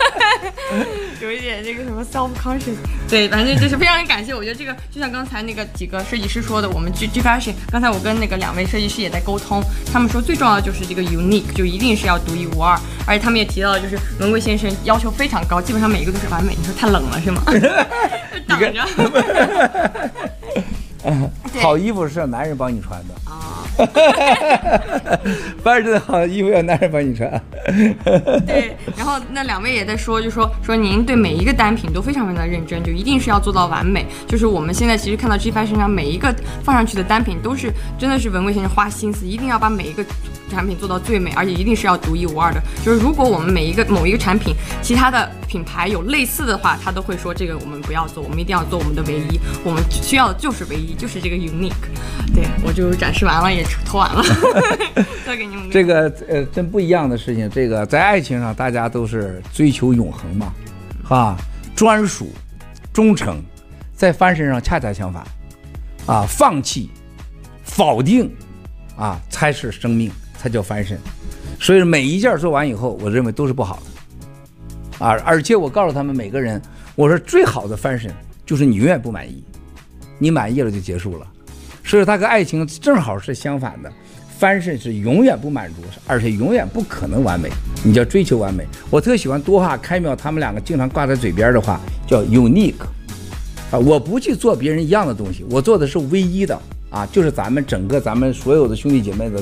[1.21, 2.75] 有一点这个什么 self conscious。
[3.09, 4.33] 对，反正就是非常感谢。
[4.33, 12.77] 我觉得这个就像刚才那个几个设计师说的，我们 G G Fashion，刚才我跟那个两位设计师也在沟通，他们说最重要的就是这个 unique，就一定是要独一无二。
[13.05, 16.55] 而且他们也提到了，就是文贵先生要求非常高，基本上每一个都是完美。
[16.57, 17.43] 你说太冷了是吗？
[18.47, 18.73] 挡着。
[21.05, 21.29] 嗯，
[21.61, 23.63] 好衣服是要男人帮你穿的啊，
[25.63, 27.29] 凡是好衣服要男人帮你穿。
[28.45, 34.05] 对，然后那两位也在说，就说说您对每一个单品都非常非常的认真，就一定是要做到完美。
[34.27, 40.03] 就是我们现在其实看到 G Fashion 上每一个放上去的单品，都是真的是文贵先生花心思，一定要把每一个。
[40.53, 42.61] 产品做到最美，而且一定是要独一无二的。
[42.85, 49.39] 就是如果我们每一个某一个产品，其他的品牌有类似的话，他都会说这个我们不要做，我们一定要做我们的唯一。
[49.63, 51.73] 我们需要的就是唯一，就是这个 unique。
[52.33, 54.23] 对，我就展示完了，也脱完了，
[55.25, 55.69] 再给你们。
[55.71, 57.49] 这个呃，真不一样的事情。
[57.49, 60.53] 这个在爱情上，大家都是追求永恒嘛，
[61.09, 61.37] 啊，
[61.75, 62.31] 专属、
[62.91, 63.41] 忠诚，
[63.95, 65.23] 在翻身上恰恰相反，
[66.05, 66.89] 啊，放弃、
[67.63, 68.31] 否定，
[68.95, 70.11] 啊，才是生命。
[70.43, 70.99] 它叫翻身，
[71.57, 73.81] 所以每一件做完以后，我认为都是不好
[74.99, 75.11] 的，啊！
[75.23, 76.61] 而且我告诉他们每个人，
[76.95, 78.13] 我说最好的翻身
[78.45, 79.41] 就是你永远不满意，
[80.19, 81.25] 你满意了就结束了。
[81.81, 83.89] 所以它跟爱情正好是相反的，
[84.37, 85.75] 翻身是永远不满足，
[86.07, 87.49] 而且永远不可能完美。
[87.81, 92.83] 你叫追求完美，我特喜欢多哈开秒他们两个经常挂在嘴边的话，叫 unique，
[93.71, 93.79] 啊！
[93.79, 97.07] 我不去做别人一样的东西，我做的是唯一的啊！
[97.13, 99.41] 就是咱们整个咱们所有的兄弟姐妹的。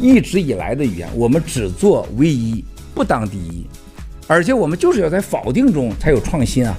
[0.00, 3.66] 一直以来的语言，我们只做唯一，不当第一，
[4.26, 6.76] 而且我们就是要在否定中才有创新啊，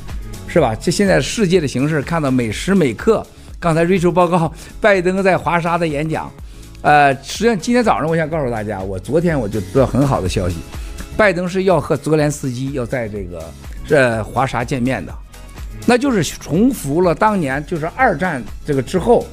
[0.48, 0.76] 是吧？
[0.76, 3.26] 这现在世界的形势，看到每时每刻，
[3.60, 4.52] 刚才瑞秋报告
[4.82, 6.32] 拜登在华沙的演讲，
[6.82, 10.58] 呃，实际上今天早上我想告诉大家，我昨天我就得到很好的消息，
[11.16, 13.44] 拜登是要和泽连斯基要在这个
[13.88, 15.14] 这华沙见面的，
[15.86, 19.26] 那就是重复了当年就是二战这个之后，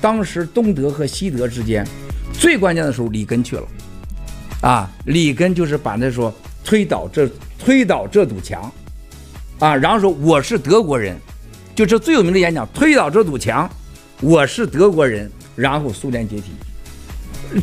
[0.00, 1.86] 当时东德和西德之间。
[2.32, 3.62] 最关键的时候，里根去了，
[4.62, 6.32] 啊，里根就是把那说
[6.64, 8.72] 推倒这推倒这堵墙，
[9.58, 11.16] 啊，然后说我是德国人，
[11.74, 13.68] 就这最有名的演讲，推倒这堵墙，
[14.20, 16.52] 我是德国人，然后苏联解体。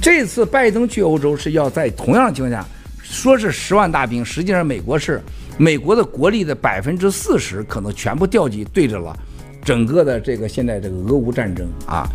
[0.02, 2.68] 这次拜登去欧洲是要在同样的情况下，
[3.02, 5.22] 说是十万大兵，实际上美国是
[5.58, 9.16] 美国的国力的百分之四十可能全部调集对着了
[9.64, 12.10] 整个的这个现在这个俄乌战争啊，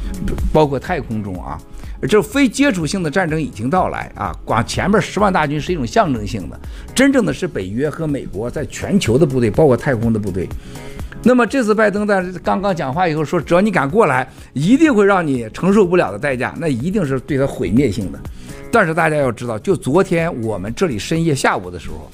[0.52, 1.60] 包括太空中啊，
[2.08, 4.34] 这非接触性的战争已经到来啊。
[4.44, 6.58] 光前面十万大军是一种象征性的，
[6.94, 10.48] 真正的是北约和美国在全球的部队，包括太空的部队。
[11.22, 18.18] 那么这次拜登在刚刚讲话以后说，只要你敢过来，一定会让你承受不了的代价，那一定是对他毁灭性的。
[18.72, 22.10] 但是大家要知道，就昨天我们这里深夜下午的时候，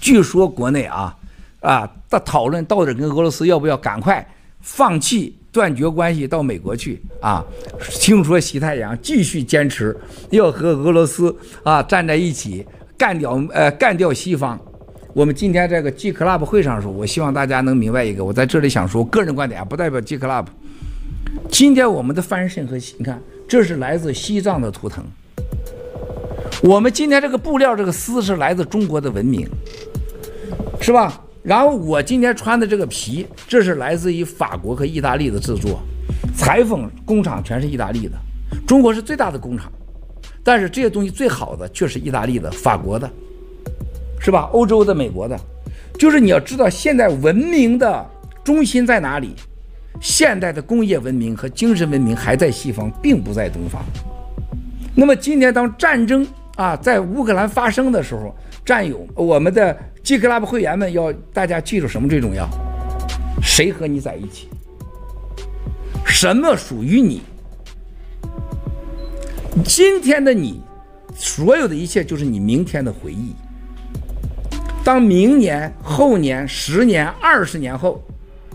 [0.00, 1.16] 据说国内啊
[1.60, 4.26] 啊在讨论到底跟俄罗斯要不要赶快
[4.60, 7.44] 放弃断绝关系到美国去啊。
[7.78, 9.96] 听说西太阳继续坚持
[10.30, 14.58] 要和俄罗斯啊站在一起干掉呃干掉西方。
[15.14, 20.46] 我们今天这个 G Club 会上说，我希望大家能明白一个，我在这里想说个人观点啊，不代表 G Club。
[21.50, 25.04] 今天我们的翻身和你看，这是来自西藏的图腾。
[26.62, 29.46] 我们今天这个布料，这个丝是来自中国的文明，
[30.80, 31.22] 是吧？
[31.42, 35.80] 然后我今天穿的这个皮，这是来自于法国和意大利的制作，
[36.36, 38.12] 裁缝工厂全是意大利的，
[38.66, 39.70] 中国是最大的工厂，
[40.44, 43.10] 但是这些东西最好的却是意大利的、法国的。
[44.24, 44.48] 是吧？
[44.52, 45.36] 欧洲的、美国的，
[45.98, 48.08] 就是你要知道，现在文明的
[48.44, 49.34] 中心在哪里？
[50.00, 53.82] 现代的工业文明和精神文明还在西方，并不在东方。
[54.94, 56.24] 那么今天当战争
[56.54, 58.32] 啊在乌克兰发生的时候，
[58.64, 62.48] 战友，我们的 G Club 会员们要大家记住什么最重要？
[63.40, 64.48] 谁和你在一起？
[66.04, 67.22] 什么属于你？
[69.64, 70.60] 今天的你，
[71.14, 73.34] 所有的一切就是你明天的回忆。
[74.84, 78.02] 当明年、后年、十年、二十年后，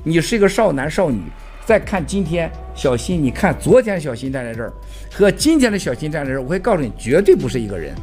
[0.03, 1.21] 你是一个少男少女，
[1.65, 4.73] 再看今天小新，你看昨天小新站在这儿，
[5.09, 7.95] 和今天的小新站在这儿，我会告诉你，绝对不是一个人。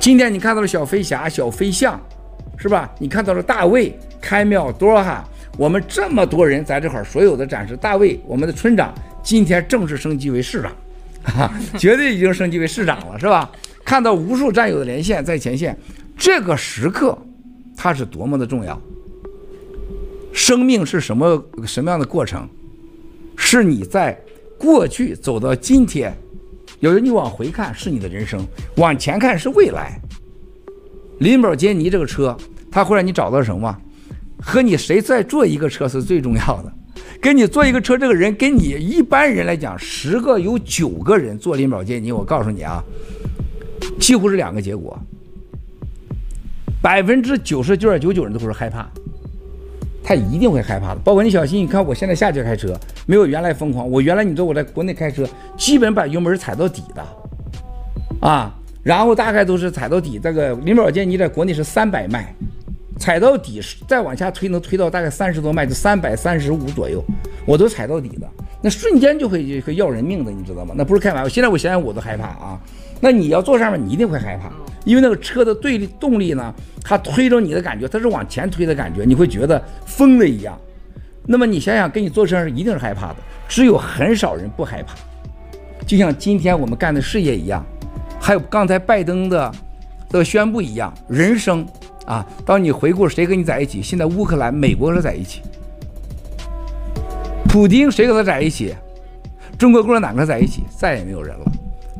[0.00, 2.00] 今天你看到了小飞侠、小飞象，
[2.56, 2.90] 是吧？
[2.98, 10.72] 你看到了大卫、开缪、多哈，我们这么多人在这块儿，所有的展示，大卫，我们的村长，今天正式升级为市长，
[11.78, 13.50] 绝对已经升级为市长了，是吧？
[13.84, 15.76] 看到无数战友的连线在前线。
[16.16, 17.16] 这个时刻，
[17.76, 18.80] 它是多么的重要。
[20.32, 22.48] 生命是什么什么样的过程？
[23.36, 24.18] 是你在
[24.58, 26.12] 过去走到今天，
[26.80, 30.00] 有人你往回看是你的人生，往前看是未来。
[31.18, 32.36] 林宝坚尼这个车，
[32.70, 33.76] 它会让你找到什么？
[34.40, 36.72] 和你谁在坐一个车是最重要的。
[37.20, 42.80] 跟你坐一个车，这个人跟你一般人来讲，十个有九个人坐林宝坚尼，我告诉你啊，
[43.98, 44.96] 几乎是两个结果。
[46.80, 48.88] 百分之九十九点九九人都会害怕，
[50.08, 51.00] 他一定会害怕的。
[51.04, 53.90] 包括你小心，你看我现在下去开车，没有原来疯狂。
[53.90, 57.04] 我原来你知道我在国内开车，基本把油门踩到底的，
[58.26, 58.50] 啊，
[58.82, 60.18] 然后大概都是踩到底。
[60.18, 62.34] 这个林宝坚尼在国内是三百迈，
[62.98, 67.04] 踩到底再往下推能推到大概三十多迈，就三百三十五左右，
[67.44, 68.26] 我都踩到底的，
[68.62, 70.74] 那瞬间就会就会要人命的，你知道吗？
[70.74, 71.28] 那不是开玩笑。
[71.28, 72.58] 现在我想想我都害怕啊。
[72.98, 74.50] 那你要坐上面，你一定会害怕，
[74.88, 80.58] 因为那个车的对立动力呢，它推着你的感觉，它是往前推的感觉，你会觉得疯了一样。
[81.26, 84.94] 那么你想想，跟你坐车上一定是害怕的，只有很少人不害怕。
[85.86, 87.62] 就像今天我们干的事业一样，
[88.18, 89.52] 还有刚才拜登的
[90.08, 91.66] 的宣布一样，人生
[92.06, 95.42] 啊，当你回顾谁跟你在一起，现在乌克兰、美国是在一起，
[97.46, 98.74] 普丁谁跟他在一起？
[99.58, 101.44] 中国共产党跟他在一起，再也没有人了。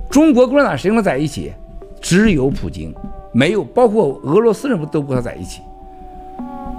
[0.08, 1.52] 中国共产党谁跟他在一起？
[2.00, 2.94] 只有普京，
[3.32, 5.60] 没有，包括俄罗斯人不都不和他在一起。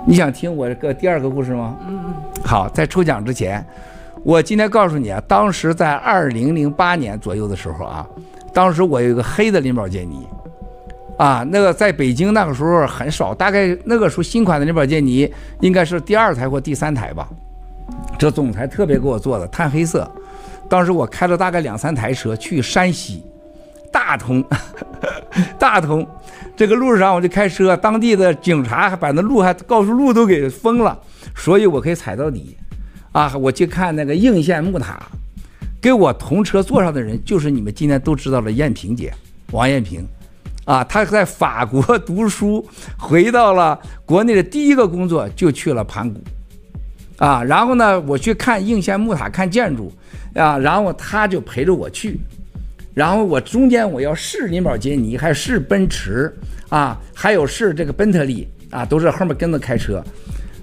[0.05, 1.77] 你想听我这个第二个故事吗？
[1.87, 2.13] 嗯嗯。
[2.43, 3.63] 好，在抽奖之前，
[4.23, 8.07] 我今天告诉你啊，当时在二零零八年左右的时候啊，
[8.53, 10.25] 当时我有一个黑的林宝坚尼，
[11.17, 17.27] 啊，那个在北京那个时候很少，大概那个时候新款的林宝坚尼应该是第二台或第三台吧，
[18.17, 20.09] 这总裁特别给我做的，炭黑色。
[20.69, 23.23] 当时我开了大概两三台车去山西
[23.91, 24.43] 大同，
[25.57, 26.07] 大同
[26.55, 30.97] 这个路上我就开车，当地的警察还把那路还高速路都给封了，
[31.35, 32.55] 所以我可以踩到底。
[33.11, 35.01] 啊，我去看那个应县木塔，
[35.81, 39.11] 跟我同车坐上的人就是你们今天都知道的燕萍姐，
[39.51, 40.05] 王燕萍，
[40.65, 46.21] 啊，她在法国读书，回到了国内的第一个工作就去了盘古，
[47.17, 49.91] 啊，然后呢，我去看应县木塔看建筑。
[50.35, 52.19] 啊，然后他就陪着我去，
[52.93, 56.33] 然后我中间我要试林宝杰尼，还试奔驰
[56.69, 60.03] 啊，还有试这个奔特利啊，都是后面跟着开车。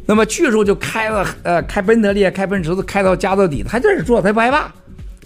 [0.06, 4.72] 那么去的时候就开了，呃，开奔特利、开奔驰都开到家到底，他这儿坐他不害怕，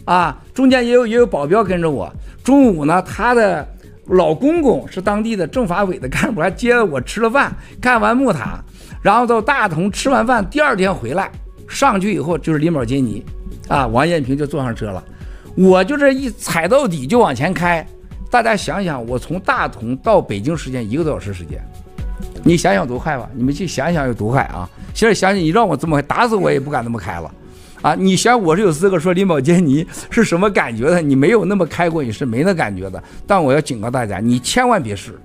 [0.04, 2.10] 啊，中间也有也有保镖跟着我。
[2.42, 3.66] 中午呢，他的
[4.06, 8.58] 老公公是当地的政法委的干部，还接了我吃了饭，看完木塔，
[9.02, 11.30] 然后到大同吃完饭，第二天回来
[11.68, 13.22] 上去以后就是林宝杰尼，
[13.68, 15.04] 啊，王艳平就坐上车了，
[15.60, 17.86] 我就这一踩到底就往前开。
[18.30, 21.62] 大家想想，我从大同到北京时间一个多小时时间，
[22.42, 23.28] 你想想多快吧？
[23.34, 24.66] 你们去想想有多快啊！
[24.94, 27.30] 现在想想，你让我这么开，打死我也不敢那么开了。
[27.82, 31.02] 啊，你想我是有资格说林宝坚尼是什么感觉的？
[31.02, 33.02] 你没有那么开过，你是没那感觉的。
[33.26, 35.20] 但我要警告大家，你千万别试，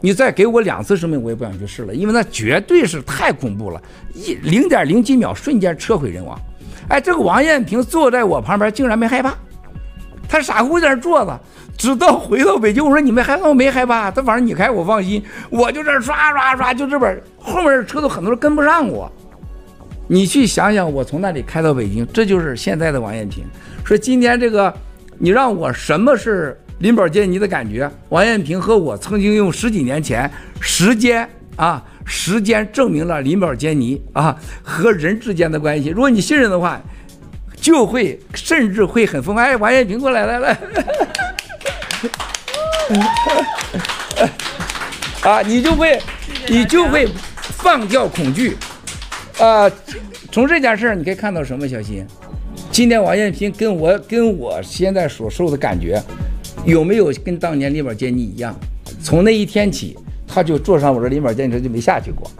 [0.00, 3.82] 你再给我两次生命，我也不想去试了，因为那绝对是太恐怖了，
[4.14, 6.38] 一零点零几秒瞬间车毁人亡。
[6.86, 9.34] 哎，这个王艳平坐在我旁边，竟然没害怕，
[10.28, 11.40] 他傻乎乎在那坐着。
[11.76, 14.10] 直到回到北京，我说你们害怕，我没害怕。
[14.10, 19.12] 他反正你开我放心，我就这刷刷刷，就这边后面的车都很多人跟不上我。
[20.08, 23.44] 你去想想，我从那里开到北京，这就是现在的王艳平。
[23.84, 24.72] 说今天这个，
[25.18, 27.90] 你让我什么是林宝坚尼的感觉？
[28.08, 35.90] 王艳平和我曾经用十几年前时间啊，时间证明了林宝坚尼啊和人之间的关系。
[35.90, 36.80] 如果你信任的话，
[37.56, 39.44] 就会甚至会很疯狂。
[39.44, 40.58] 哎，王艳平过来来来。
[45.22, 46.00] 啊，你就会，
[46.48, 47.08] 你就会
[47.40, 48.56] 放掉恐惧。
[49.38, 49.68] 啊，
[50.30, 51.66] 从这件事儿你可以看到什么？
[51.66, 52.06] 小新，
[52.70, 56.00] 今天王艳平跟我跟我现在所受的感觉，
[56.64, 58.54] 有没有跟当年林宝坚尼一样？
[59.02, 62.30] 从那一天起，他就坐上我这林宝坚尼车就没下去过。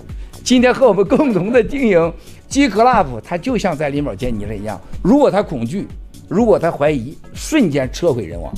[0.45, 2.15] 今天和我们共同的经营
[2.49, 4.81] G Club，他就像在林宝坚尼上一样。
[5.03, 5.87] 如果他恐惧，
[6.29, 8.53] 如果他怀疑，瞬间车毁人亡。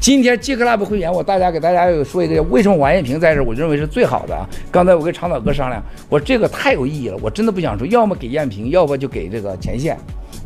[0.00, 3.42] 今天 G Club 会员，我大家给大家说一个，为什么王艳平在这？
[3.42, 4.48] 我认为是最好的啊。
[4.70, 9.96] 刚才我跟长岛哥商量，我这个太有意义了，我真的不想说，要么给艳平，要不就给这个前线。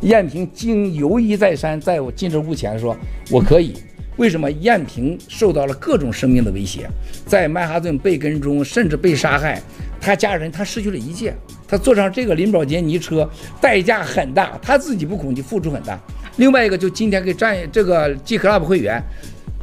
[0.01, 2.95] 艳平经犹豫再三，在我进这屋前说，
[3.31, 3.73] 我可以。
[4.17, 6.89] 为什么艳平受到了各种生命的威胁，
[7.25, 9.61] 在曼哈顿被跟踪，甚至被杀害，
[9.99, 11.33] 他家人他失去了一切，
[11.67, 15.99] 他坐上这个林宝杰尼车，代价很大，他自己不恐惧，付出很大。
[16.37, 19.01] 另外一个就今天给战这个 G Club 会员。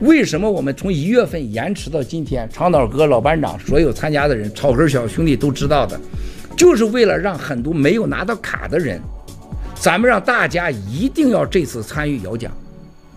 [0.01, 2.49] 为什么我们从一月份延迟到今天？
[2.53, 6.01] 长岛哥、老班长，所有参加的人，草根小兄弟都知道的，
[6.57, 9.01] 就是为了让很多没有拿到卡的人，
[9.77, 12.51] 咱们让大家一定要这次参与摇奖，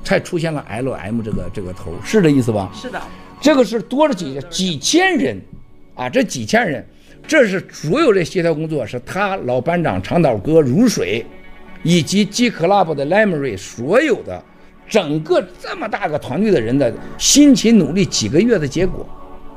[0.03, 2.71] 才出现了 LM 这个这个头，是这意思吧？
[2.75, 3.01] 是的，
[3.41, 5.41] 这个是多了几几千人，
[5.95, 6.85] 啊，这几千人，
[7.27, 11.25] 这是所有的协调工作，是他老班长长岛哥如水，
[11.83, 14.43] 以及 G Club 的 Lemery 所有的。
[14.87, 19.03] 整个这么大个团队的人的辛勤努力几个月的结果，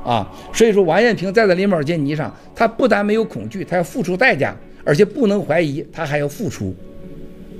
[0.03, 6.75] 啊，所以说王艳平站在林宝坚尼上，他不但没有恐惧，他要付出代价，而且不能怀疑，他还要付出，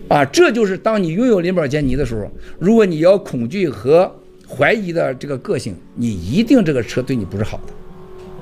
[0.08, 4.12] 啊，这就是当你拥有林宝坚尼的时候，如果你要恐惧和
[4.48, 7.74] 怀疑的这个个性，你一定这个车对你不是好的，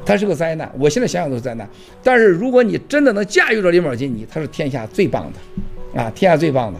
[0.07, 0.71] 它是个灾难。
[0.79, 1.67] 我现在想想都是灾难，
[2.01, 6.79] 但是如果你真的能驾驭着林宝坚尼，它是天下最棒的，啊，天下最棒的。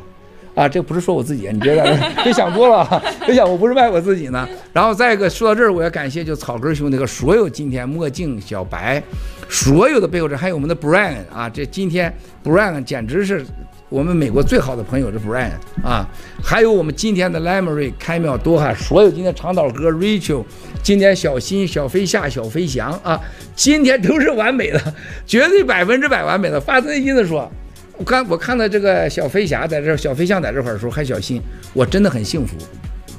[0.56, 1.84] 啊，这不是说我自己，你觉得
[2.24, 4.50] 别想多了，别想我不是卖我自己呢。
[4.74, 9.00] 然后再一个说到这儿，我要感谢就草根兄弟和所有今天墨镜小白，
[9.48, 12.12] 所有的背后者，还有我们的 Brian 啊，这今天
[12.44, 13.46] Brian 简直是
[13.90, 16.06] 我们美国最好的朋友，是 Brian 啊，
[16.44, 20.44] 还有我们今天的 Lemery 开妙多哈，所有今天长岛哥 Rachel，
[20.84, 23.18] 今天小新小飞夏小飞翔啊，
[23.56, 24.94] 今天都是完美的，
[25.26, 27.50] 绝对百分之百完美的，发自内心的说。
[27.98, 31.42] 我刚我看到这个小飞侠在这儿，小飞象在这块儿的时候还小心，
[31.74, 32.58] 我真的很幸福，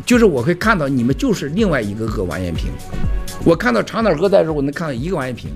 [0.05, 2.71] 就是我会看到你们就是另外一个个王艳平。
[3.43, 5.51] 我看到长岛哥在这儿，我能看到一个王艳平。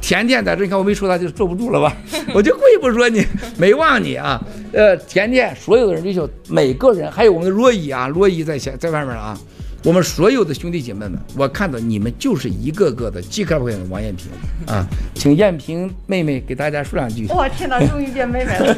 [0.00, 1.96] 甜甜在这，你看我没说他就坐不住了吧？
[2.34, 4.40] 我就故意不说你，没忘你啊。
[4.72, 9.38] 呃，甜甜所有的人就秀，每个人还有我们的若依啊，若依在前在外面啊。
[9.84, 14.26] 我们所有的兄弟姐妹们，我看到你们就是一个个的 G Club 的王艳萍
[14.66, 17.26] 啊，请艳萍妹妹给大家说两句。
[17.28, 18.76] 我，天哪，终于见妹妹了！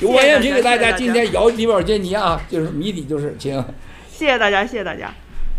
[0.00, 3.64] 由 王艳萍给大家今天摇林宝杰尼啊，就是谜底就是，请。
[4.10, 5.14] 谢谢大家，谢谢大家。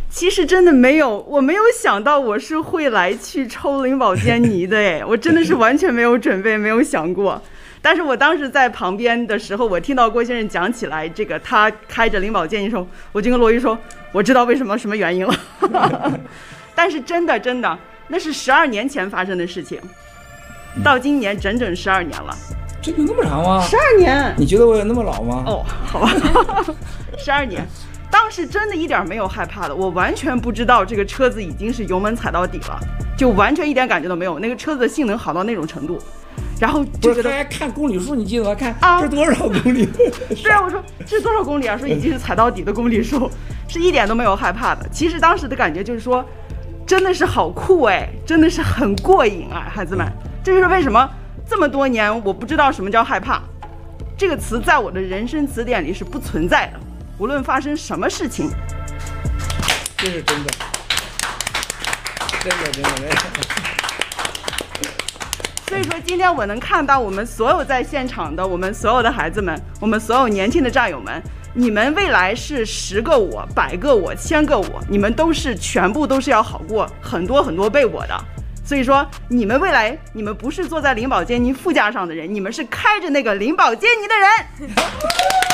[0.09, 7.41] 其实真的没有，我没有想到我是会来去抽灵宝坚尼的哎， 我真的是完全没有准备，没有想过。
[7.81, 13.77] 但是我当时在旁边的时候，我听到郭先生讲起来这个他开着灵宝坚尼的时候，我就跟罗伊说，
[14.11, 15.33] 我知道为什么什么原因了。
[16.75, 19.79] 但是真的真的，那是十二年前发生的事情，
[20.83, 22.35] 到今年整整十二年了。
[22.81, 23.61] 这有那么长吗？
[23.61, 24.33] 十二年。
[24.37, 25.43] 你觉得我有那么老吗？
[25.45, 26.11] 哦，好吧，
[27.17, 27.65] 十二年，
[28.11, 32.79] 当时真的一点没有害怕的，我完全不知道这个车子已经是油门踩到底了，
[33.17, 35.99] 就完全一点感觉都没有，那个车子的性能好到那种程度。
[36.59, 38.53] 然后就觉得他还看公里数，你记得吗？
[38.53, 39.85] 看啊 这多少公里？
[40.43, 41.77] 对啊，我说这是多少公里啊？
[41.77, 43.31] 说已经是踩到底的公里数，
[43.67, 44.85] 是一点都没有害怕的。
[44.91, 46.23] 其实当时的感觉就是说，
[46.85, 50.05] 真的是好酷哎，真的是很过瘾啊，孩子们。
[50.43, 51.09] 这就是为什么
[51.47, 53.41] 这么多年我不知道什么叫害怕，
[54.17, 56.79] 这个词在我的人生词典里是不存在的。
[57.19, 58.49] 无论发生什么事情，
[59.97, 60.51] 这是真的，
[62.39, 63.15] 真的真的真的。
[65.67, 71.21] 所以说今天我能看到我们所有在现场的我们所有的孩子们，我们所有年轻的战友们，
[71.53, 78.17] 你们未来是十个我、百个我、千个我，你们都是全部都是要好过很多很多倍我的。
[78.63, 85.48] 所以说你们未来，你们不是坐在灵宝坚尼副驾上的人，你们是开着那个灵宝坚尼的人。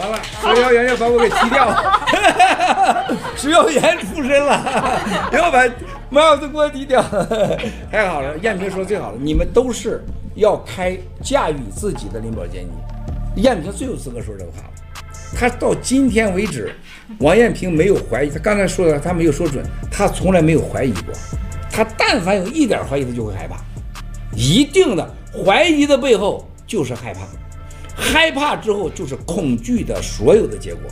[0.00, 1.68] 完了，石耀元要把我给踢掉，
[3.36, 5.00] 石耀元出身了，
[5.32, 5.62] 要把
[6.08, 7.02] 马子给我踢掉，
[7.90, 10.02] 太好了，燕平说最好了，你们都是
[10.34, 14.70] 要开驾驭自己的灵宝坚尼，燕平最有资格说这个话了，
[15.38, 16.74] 他到今天为止，
[17.18, 21.14] 王艳平没有怀疑，他刚才说的他没有说准，他从来没有怀疑过，
[21.70, 23.56] 他但凡有一点怀疑，他就会害怕，
[24.34, 25.14] 一定的
[25.44, 27.20] 怀疑的背后就是害怕。
[27.94, 30.82] 害怕之后就是恐惧的所有的结果。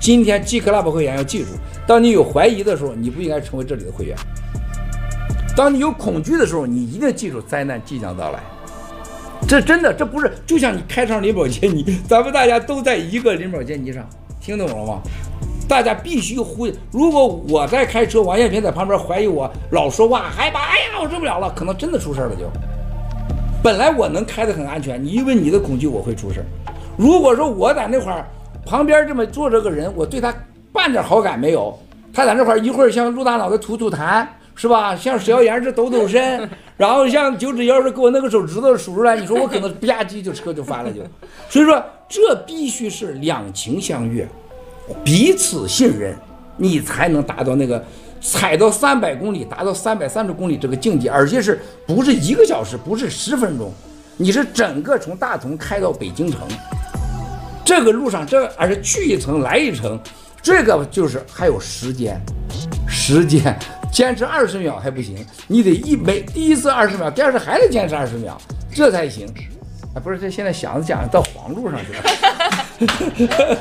[0.00, 1.50] 今天 G Club 会员要记住，
[1.86, 4.14] 当你有怀疑的时候，你不应该成为这里的会员；
[5.56, 8.40] 当你有恐惧的时候，你一定记住灾难即将到来。
[9.48, 14.06] 这真的，这不是就像你开上林宝坚尼，咱们大家都在一个林宝坚尼上，
[14.40, 15.00] 听懂了吗？
[15.66, 16.70] 大家必须呼。
[16.90, 22.50] 如果我在开车，王艳平在旁边怀疑我，老说话害怕，哎呀，我受不了了，可能真的出事了就。
[23.64, 26.44] 本来我能开得很安全，你因为你的恐惧我会出事。
[26.98, 28.28] 如果说我在那块儿
[28.66, 30.34] 旁边这么坐着个人，我对他
[30.70, 31.74] 半点好感没有，
[32.12, 34.94] 他在那块儿一会儿像陆大脑袋吐吐痰，是吧？
[35.00, 36.46] 像石耀岩是抖抖身，
[36.76, 41.00] 然后像九指妖是给我那个手指头数出来，你说我可能吧唧就车就翻了就。
[41.48, 44.28] 所以说这必须是两情相悦，
[45.02, 46.14] 彼此信任，
[46.58, 47.82] 你才能达到那个。
[48.24, 53.70] 踩到三百公里，达到三百三十公里这个境界，而且是不是一个小时，不是十分钟，
[54.16, 56.40] 你是整个从大同开到北京城，
[57.64, 60.00] 这个路上这而且去一层来一层，
[60.42, 62.18] 这个就是还有时间，
[62.88, 63.54] 时间
[63.92, 68.40] 坚持二十秒还不行，你得一每第一次二十秒，第二次还得坚持二十秒，
[68.74, 69.28] 这才行。
[69.94, 73.58] 啊，不是，这现在响子讲到黄路上去了。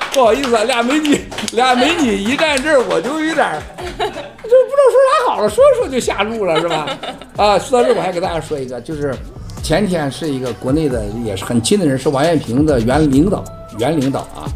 [0.16, 1.20] 不好意思啊，俩美女，
[1.52, 3.46] 俩美女一站这儿，我就有点，
[3.98, 6.88] 就不知道说啥好了，说着说就下路了，是吧？
[7.36, 9.14] 啊，说到这儿，我还给大家说一个，就是
[9.62, 13.44] 前天是一个国内的也是很亲的人，是王艳平的原领导，
[13.78, 14.48] 原领导啊，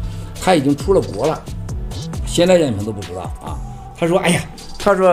[0.43, 1.39] 他已经出了国了，
[2.25, 3.53] 现在艳平都不知道啊。
[3.95, 4.41] 他说：“哎呀，
[4.79, 5.07] 他说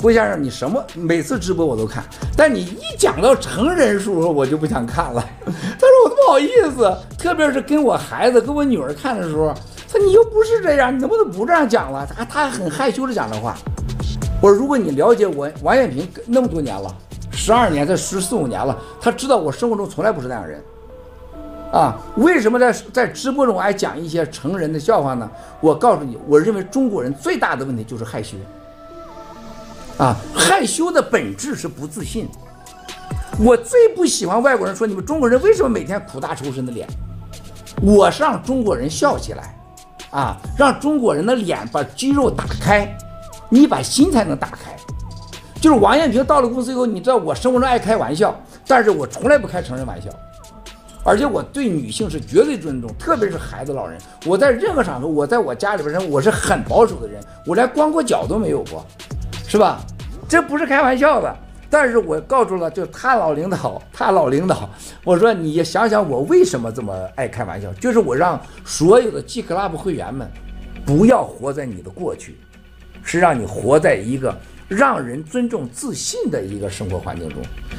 [0.00, 2.02] 郭先生，你什么每次直播我都看，
[2.34, 5.22] 但你一讲到成人数，我就不想看了。
[5.44, 9.52] ”他说：“我都不好意思，特别是跟我孩子、跟我女儿看的时候。”
[9.92, 12.06] 他你又不是这样，你能不能不这样讲了？
[12.06, 13.54] 他他很害羞的讲这话。
[14.40, 16.92] 我说，如果你了解我王艳平那么多年了，
[17.30, 20.62] 十二年，这十四五年了，他知道我生活中从来不是那样人。
[21.70, 25.30] 啊，为什么在在直播中爱讲一些成人的笑话呢？
[25.60, 28.36] 我告诉你，我认为中国人最大的问题就是害羞。
[29.98, 32.26] 啊，害羞的本质是不自信。
[33.38, 36.88] 我最不喜欢外国人说你们中国人为什么每天苦大仇深的脸。
[37.82, 39.54] 我是让中国人笑起来。
[40.12, 42.86] 啊，让中国人的脸把肌肉打开，
[43.48, 44.76] 你把心才能打开。
[45.60, 50.10] 就是王艳平到了公司以后，你知道我生活中爱开玩笑，但是我从来不开成人玩笑，
[51.02, 53.98] 而且我对女性是绝对尊重，特别是孩子、老人。
[54.26, 58.84] 我在任何场合，我在我家里边人，我是很保守的人，我连光过脚都没有过，
[59.48, 59.80] 是吧？
[60.28, 61.34] 这不是开玩笑的。
[61.72, 64.68] 但是我告诉了，就他老领导，他老领导，
[65.04, 70.28] 我说你想想我为什么这么爱开玩笑，就是我让所有的 G Club 会员们，
[70.84, 72.36] 不要活在你的过去，
[73.02, 74.36] 是让你活在一个
[74.68, 77.38] 让人尊重、自信的一个生活环境中。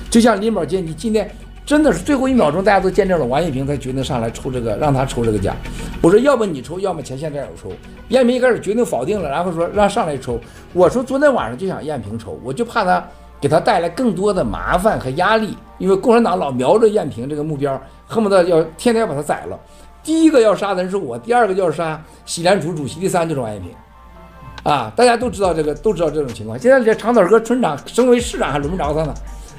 [0.10, 1.30] 就像林宝坚，你今天
[1.64, 5.56] 真的是最后一秒钟，大家都见证了王艳平才决定上来抽这个，让他抽这个奖。
[6.02, 7.72] 我说要么你抽，要么前线战友抽。
[8.10, 10.40] 艳平一开始决定否定了，然后说让上来抽。
[10.74, 13.08] 我说昨天晚上就想艳平抽，我就怕他。
[13.44, 17.78] 给他带来更多的麻烦和压力，因为共产党老瞄着燕平这个目标，
[18.08, 19.60] 恨不得要天天把他宰了。
[20.02, 23.70] 第一个要杀的人是我，第二个要杀喜联储主席，第三就是王艳平。
[24.64, 26.58] 啊，大家都知道这个，都知道这种情况。
[26.58, 29.14] 现在这长草哥村长升为市长还轮不着他呢，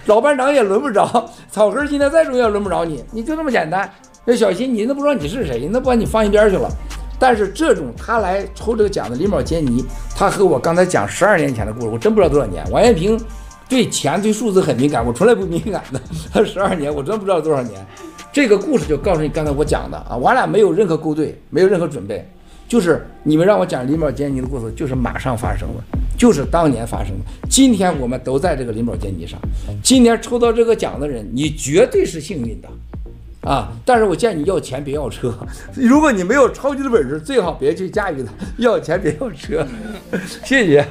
[0.07, 3.87] 老班长也轮不着，草根今天再重要轮不着你，你就这么简单。
[4.25, 6.71] 要小心，你都不知道你是谁，那不把你放一边去了。
[7.19, 9.85] 但是这种他来抽这个奖的林宝坚尼，
[10.17, 12.65] 他和我刚才讲十二年前的故事，我真不知道多少年。
[12.71, 13.21] 王艳平
[13.69, 16.01] 对钱对数字很敏感，我从来不敏感的。
[16.33, 17.85] 他 十二年，我真不知道多少年。
[18.33, 22.29] 这个故事就告诉你刚才我讲的啊，我俩没有任何勾兑，没有任何准备，
[22.69, 25.85] 就是你们让我讲林宝坚尼的故事，就是马上发生了，
[26.19, 27.49] 就是当年发生的。
[27.49, 29.39] 今天我们都在这个林宝坚尼上，
[29.83, 32.69] 今天抽到这个奖的人，你绝对是幸运的。
[33.45, 33.71] 啊！
[33.85, 35.31] 但是我建议你要钱别要车。
[35.77, 38.33] 如果你没有超级的本事，最好别去驾驭它。
[38.57, 39.67] 要钱别要车。
[40.43, 40.87] 谢谢，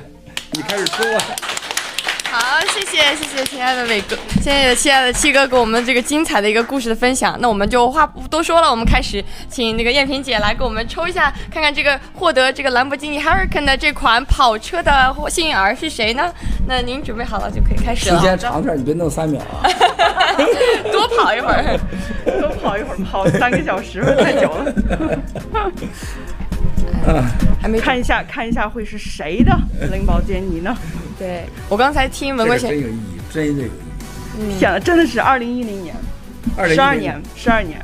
[0.51, 1.19] 你开始抽啊。
[2.33, 7.37] 好，谢谢谢谢亲爱的伟哥，谢谢亲爱的七哥给我们这个精彩的一个故事的分享。
[7.39, 16.33] 那我们就话不多说了，我们开始请那个艳萍姐来给我们抽一下，看看这个获得这个兰博基尼 Hurricane 的这款跑车的幸运儿是谁呢？
[16.67, 18.15] 那您准备好了就可以开始了。
[18.15, 19.69] 时间长点，你别弄三秒啊。
[20.91, 21.79] 多跑一会儿，
[22.41, 24.73] 多跑一会儿，跑三个小时 太久了。
[27.07, 27.23] 嗯，
[27.61, 29.57] 还没看一下，看一下会是谁的
[29.91, 30.75] 林宝坚尼呢？
[31.17, 33.71] 对，我刚才听文国先真有意义，真的有意
[34.39, 34.59] 义。
[34.59, 35.95] 天呐，真的是二零一零年，
[36.73, 37.79] 十二年，十二年。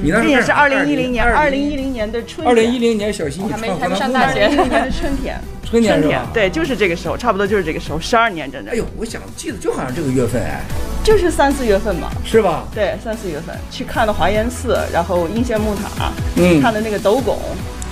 [0.00, 2.46] 你那也是二零一零年，二零一零年的春天。
[2.46, 4.44] 二零一零年，小新还没还没上大学。
[4.44, 8.72] 二零一零年的春天，春天春天，对，就是这个时候，差不多就是这个时候，十二年整整。
[8.72, 10.60] 哎呦，我想记得就好像这个月份哎，
[11.02, 12.68] 就是三四月份嘛，是吧？
[12.72, 17.36] 对，三四月份去看了华严寺，然后应县木塔，嗯，看了那个斗拱，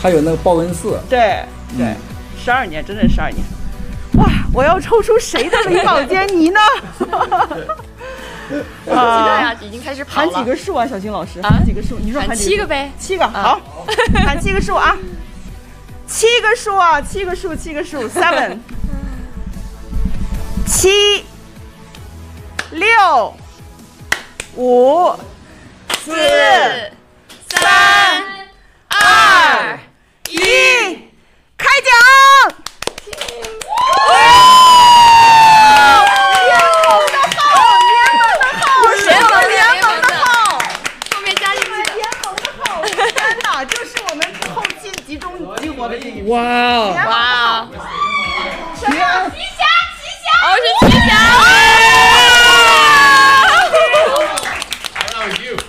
[0.01, 1.44] 还有那个报恩寺，对
[1.76, 1.94] 对，
[2.42, 3.44] 十二年，整整十二年。
[4.14, 4.26] 哇！
[4.53, 6.61] 我要抽出谁的林宝坚尼呢？
[8.92, 10.30] 啊，已经开始跑了。
[10.32, 11.40] 喊几个数啊，小新老师？
[11.42, 11.98] 喊几个数？
[12.01, 12.90] 你说喊七个呗？
[12.98, 13.61] 七个，好，
[14.26, 14.96] 喊七个数啊！
[16.07, 17.01] 七个数啊！
[17.01, 18.59] 七个数，七个数，seven，
[20.66, 21.24] 七，
[22.72, 23.34] 六，
[24.57, 25.12] 五，
[26.05, 26.12] 四，
[27.48, 28.24] 三，
[28.88, 29.78] 二，
[30.30, 31.10] 一，
[31.58, 31.90] 开奖！
[34.08, 34.14] 哇！
[36.40, 36.54] 联
[36.86, 37.42] 盟的号，
[37.80, 38.62] 联盟的号，
[39.48, 40.28] 联盟的号，
[41.12, 41.68] 后面加进去。
[41.94, 42.90] 联盟的号，天
[43.42, 44.22] 哪，就是我们
[44.54, 45.26] 后期集中
[45.60, 47.66] 激活的这一哇哇！
[48.78, 48.94] 什么？
[49.30, 49.60] 奇侠，
[49.98, 51.10] 奇侠，哦，是奇侠。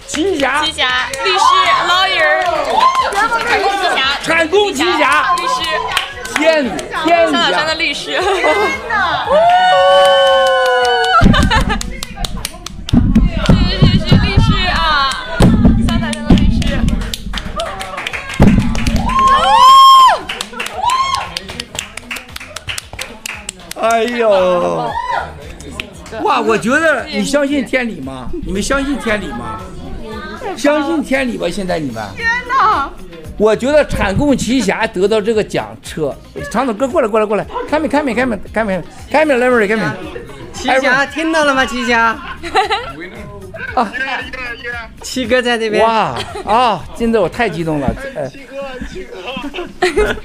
[0.08, 1.40] 奇侠，奇侠，律师
[1.88, 2.22] ，lawyer，
[3.48, 3.84] 产供奇
[4.52, 5.54] 侠，产供奇侠，律师。
[6.36, 6.70] 天女，
[7.06, 8.12] 天女，三岛山的律师。
[8.12, 8.22] 天
[8.90, 9.26] 哪！
[13.48, 14.78] 是是是律师啊，
[15.88, 16.60] 三岛山的律师。
[23.80, 24.92] 哎呦！
[26.24, 28.30] 哇，我觉得你相信天理吗？
[28.46, 29.62] 你们相信天理吗？
[30.58, 32.04] 相信天理吧，现在你们。
[32.16, 32.92] 天哪！
[33.42, 36.16] 我觉得产供奇侠得到这个奖车，
[36.52, 39.92] 长总哥过来过来过来，开门开门开门开门开门来门开门。
[40.54, 41.66] 奇侠听到了吗？
[41.66, 42.16] 奇侠。
[43.74, 43.92] 啊，
[45.02, 45.84] 七哥在这边。
[45.84, 46.16] 哇
[46.46, 46.86] 啊！
[46.96, 47.90] 真的我太激动了。
[48.30, 48.58] 七哥，
[48.92, 50.16] 七哥。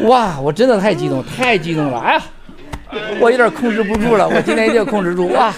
[0.08, 1.98] 哇，我真的太激动，太激动了。
[1.98, 2.22] 哎呀，
[3.20, 5.28] 我有点控制不住了，我今天一定要控制住。
[5.28, 5.52] 哇，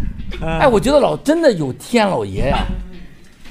[0.60, 2.58] 哎，我觉得老真的有天老爷呀。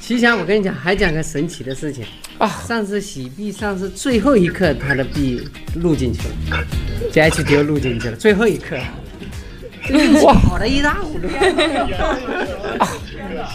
[0.06, 2.06] 奇侠，我跟你讲，还讲个神奇的事情
[2.38, 2.48] 啊！
[2.68, 5.42] 上次洗币，上次最后一刻他的币
[5.78, 6.64] 录进去了
[7.12, 8.78] ，JHD 录进去了，最后一刻。
[10.22, 11.28] 哇，好的一塌糊涂。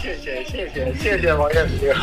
[0.01, 1.93] 谢谢谢谢谢谢王艳平。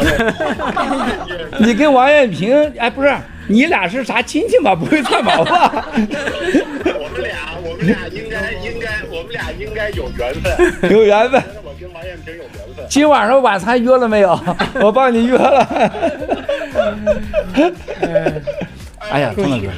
[1.58, 3.14] 你跟王艳平，哎，不是，
[3.48, 4.74] 你俩是啥亲戚吧？
[4.74, 5.90] 不会串毛吧？
[5.92, 10.56] 我们俩，我们俩应该应该，我们俩应该有缘分。
[10.90, 11.42] 有缘分。
[11.62, 12.57] 我跟王艳平有缘分。
[12.88, 14.38] 今晚上晚餐约了没有？
[14.80, 15.60] 我帮你约了。
[19.10, 19.68] 哎呀，聪哥，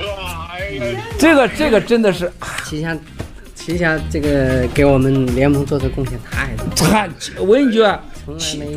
[1.19, 2.31] 这个这个真的是
[2.65, 2.97] 奇侠，
[3.55, 6.67] 奇侠这个给我们联盟做的贡献太多。
[6.87, 7.09] 太，
[7.39, 7.99] 我跟你说，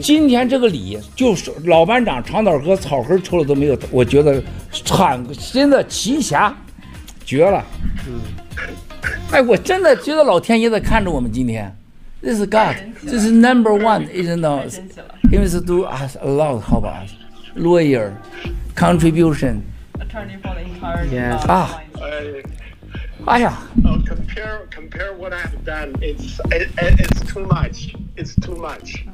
[0.01, 6.55] 今天这个礼就是老班长长岛和草根抽了都没有，我觉得产真的奇侠
[7.25, 7.63] 绝了。
[8.07, 8.19] 嗯，
[9.31, 11.75] 哎，我真的觉得老天爷在看着我们今天。
[12.22, 12.76] This is God.
[13.02, 14.80] This is number one, isn't it?
[15.30, 17.09] He was do us a lot, how about
[17.54, 18.16] lawyer,
[18.74, 19.62] contribution.
[20.00, 21.04] Attorney for the entire.
[21.06, 21.46] Yes.
[21.46, 21.80] 啊，
[23.26, 23.59] 哎呀。
[23.84, 25.94] Uh, compare compare what I've done.
[26.00, 27.94] It's it, it's too much.
[28.16, 29.04] It's too much.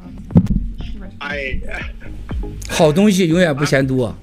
[1.20, 1.60] I.
[2.70, 4.16] 好东西永远不嫌多。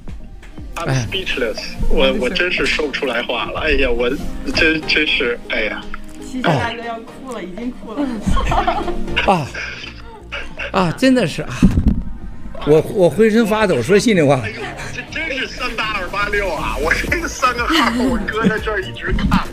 [0.76, 1.60] I'm speechless.
[1.90, 3.60] 我我真是说不出来话了。
[3.60, 4.10] 哎呀，我
[4.56, 5.84] 真真是哎呀。
[6.27, 8.03] 奇侠大哥要哭了，已经哭了。
[9.27, 9.47] 啊
[10.73, 11.49] 啊，真的是啊，
[12.67, 14.41] 我我浑身发抖，说心里话。
[14.43, 14.57] 哎呦
[14.93, 16.77] 这真是三八二八六啊！
[16.83, 19.47] 我这个三个号我搁在这儿一直看，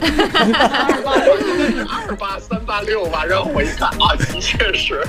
[2.08, 5.06] 二八三八六吧，然后我一看啊，的确是。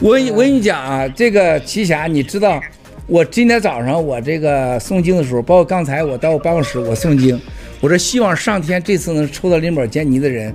[0.00, 2.62] 我我跟你讲啊，这个奇侠，你知道，
[3.06, 7.40] 我今天早上我这个诵经的时候，包括刚才我到我办公室我诵经，
[7.80, 10.54] 我说希望上天这次能抽到林宝坚尼的人，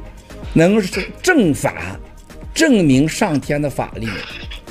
[0.54, 0.82] 能
[1.22, 2.00] 正法
[2.54, 4.08] 证明上天的法力，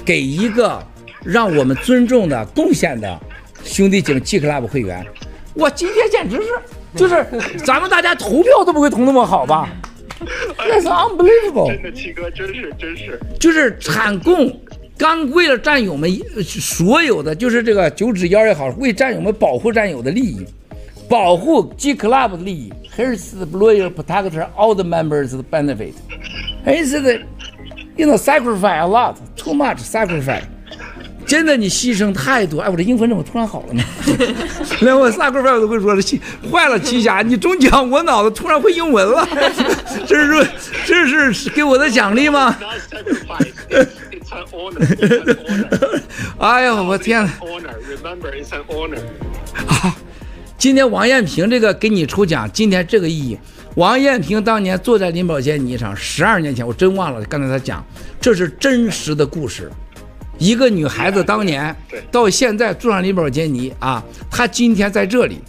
[0.04, 0.82] 给一个
[1.24, 3.18] 让我们尊重的贡献的
[3.64, 5.06] 兄弟姐妹 G Club 会员。
[5.54, 6.48] 我今天简直是，
[6.96, 7.24] 就是
[7.64, 9.68] 咱们大家投票都不会投那么好吧？
[10.58, 11.68] 那是 unbelievable！
[11.68, 13.18] 真的，七哥，真是真是。
[13.38, 14.54] 就是产供，
[14.98, 16.10] 刚为了战友们
[16.44, 20.44] 所有的，就是这个九指妖也好，为战友们保护战友的利益，
[21.10, 22.72] 保护 G Club 的利益。
[22.96, 25.94] Here's the loyal protector, all the members benefit.
[26.64, 27.22] Here's the,
[27.96, 30.44] you know, sacrifice a lot, too much sacrifice.
[31.26, 32.60] 真的，你牺牲太多。
[32.60, 33.82] 哎，我这英文怎么突然好了呢？
[34.80, 36.02] 连我 sacrifice 我都会说了，
[36.50, 39.26] 坏了，奇侠，你中奖，我脑子突然会英文了。
[40.06, 40.48] 这是
[40.86, 42.56] 这是给我的奖励吗？
[46.38, 47.32] 哎呀，我天哪！
[49.66, 49.96] 啊，
[50.60, 53.38] 今天王艳平这个给你抽奖，今天这个意义。
[53.76, 57.82] 王艳平当年坐在林宝坚尼上，十二年前，我真忘了刚才他讲，
[58.20, 59.70] 这是真实的故事。
[60.36, 61.74] 一个女孩子当年
[62.10, 65.40] 到现在坐上林宝坚尼啊，她今天在这里，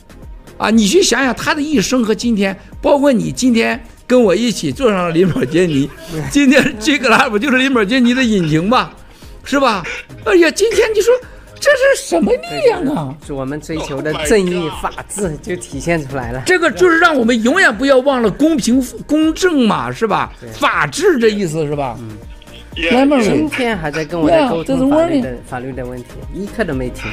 [0.57, 5.89] 啊，你去想想她的一生和今天，包括你今天跟我一起坐上了林宝坚尼，
[6.31, 8.95] 今天这个拉不就是林宝坚尼的引擎吧，
[9.43, 9.83] 是吧？
[10.23, 11.13] 哎呀，今天你说
[11.61, 13.15] 这是什么力量啊？
[13.25, 16.41] 是我们追求的正义法治就体现出来了。
[16.45, 20.33] 这个就是让我们永远不要忘了公平公正嘛，是吧？
[20.53, 21.95] 法治这意思是吧？
[21.99, 22.17] 嗯。
[23.21, 27.11] 今天还在跟我在沟通法律的法律的问题，一刻都没停。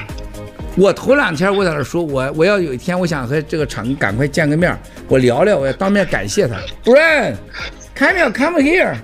[0.76, 4.78] 我头两天我在那说，我我要有一天我想和这个厂赶快见个面，
[5.09, 6.55] 我聊聊，我要当面感谢他。
[6.84, 8.94] Brian，come here，come here。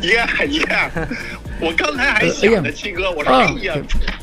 [0.00, 0.88] Yeah yeah，
[1.64, 3.74] 我刚才还想着七哥，我说哎呀，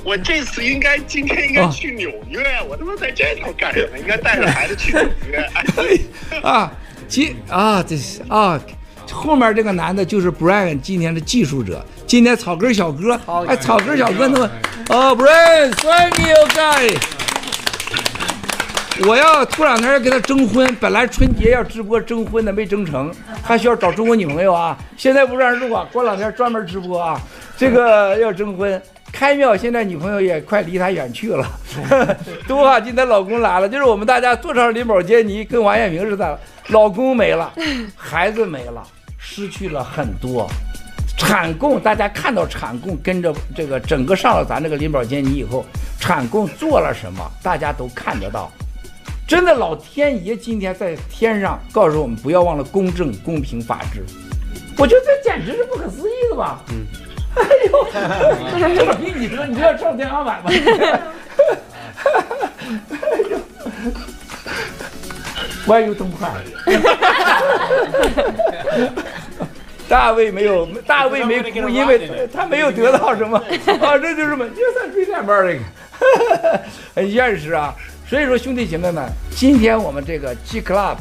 [0.03, 2.39] 我这次应该今天应该去纽约，
[2.69, 3.97] 我他妈在这头干什么？
[3.97, 5.49] 应该带着孩子去纽约。
[6.43, 6.71] 啊，
[7.07, 8.59] 其啊这是啊。
[9.11, 14.49] 后面这个男的就是 Brian 今天的技术者，今天草根小哥，哎，草根小哥那么，
[14.87, 16.97] 哦，Brian，thank you guys。
[19.07, 24.77] 我要过两天要给他征婚，本来春节要直播征婚的没征成，还需要找中国女朋友啊。
[24.95, 27.19] 现在不让人录啊，过两天专门直播啊。
[27.57, 28.79] 这个要征婚，
[29.11, 31.47] 开庙现在女朋友也快离他远去了。
[32.47, 37.51] 多好，今天老公来了，就是我们大家坐上林宝坚尼，跟王艳明似的，老公没了，
[37.95, 38.83] 孩子没了。
[39.17, 40.47] 失去了很多，
[41.17, 45.65] 产供大家看到产供跟着这个整个上了咱这个林宝坚尼以后，
[45.99, 48.51] 产供做了什么，大家都看得到。
[49.31, 54.03] 真的，老天爷今天在天上告诉我们，不要忘了公正、公平、法治。
[54.77, 56.61] 我觉得这简直是不可思议的吧？
[56.67, 56.85] 嗯。
[57.37, 57.87] 哎呦，
[58.75, 60.51] 这比你说你这要上天花板吗？
[60.51, 60.57] 哎
[63.29, 63.39] 呦。
[65.65, 66.43] Why you don't cry？
[69.87, 73.37] 大卫没有，大卫没哭，因为他没有得到什么
[73.79, 75.61] 啊，这就是嘛，就算最两半这个，
[76.95, 77.73] 很现实啊。
[78.10, 80.98] 所以说，兄弟姐妹们，今天我们这个 G Club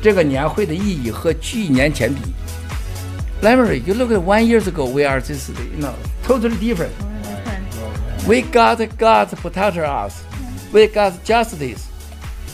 [0.00, 2.20] 这个年会的意义和去年前比，
[3.42, 5.92] Lemery, you look at one years ago, we are just, you know,
[6.26, 6.92] totally different.
[8.26, 10.14] We got God protect us.
[10.72, 11.86] We got justice.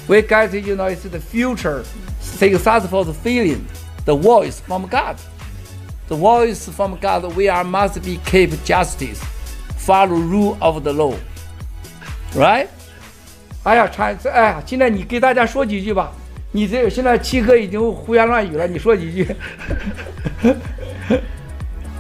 [0.07, 1.85] We got, you know, it's the future
[2.21, 3.67] successful feeling,
[4.05, 5.17] the voice from God.
[6.09, 9.23] The voice from God, we are must be keep justice,
[9.77, 11.15] follow rule of the law.
[12.35, 12.69] Right?
[13.68, 16.10] 哎呀，产哎呀，现在你给大家说几句吧。
[16.54, 19.28] 你这现在七哥已经胡言乱语了，你说几句。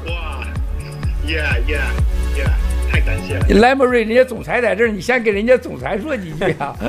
[0.07, 0.47] 哇
[1.28, 1.91] ，Yeah Yeah
[2.38, 2.51] Yeah，
[2.89, 3.45] 太感谢了。
[3.49, 6.74] Lemery，人家总裁在这儿，你先给人家总裁说几句啊。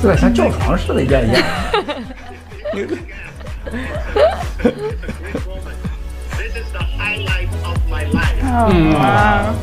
[0.00, 1.32] 这个 像叫床似的，愿意。
[8.70, 9.54] 嗯。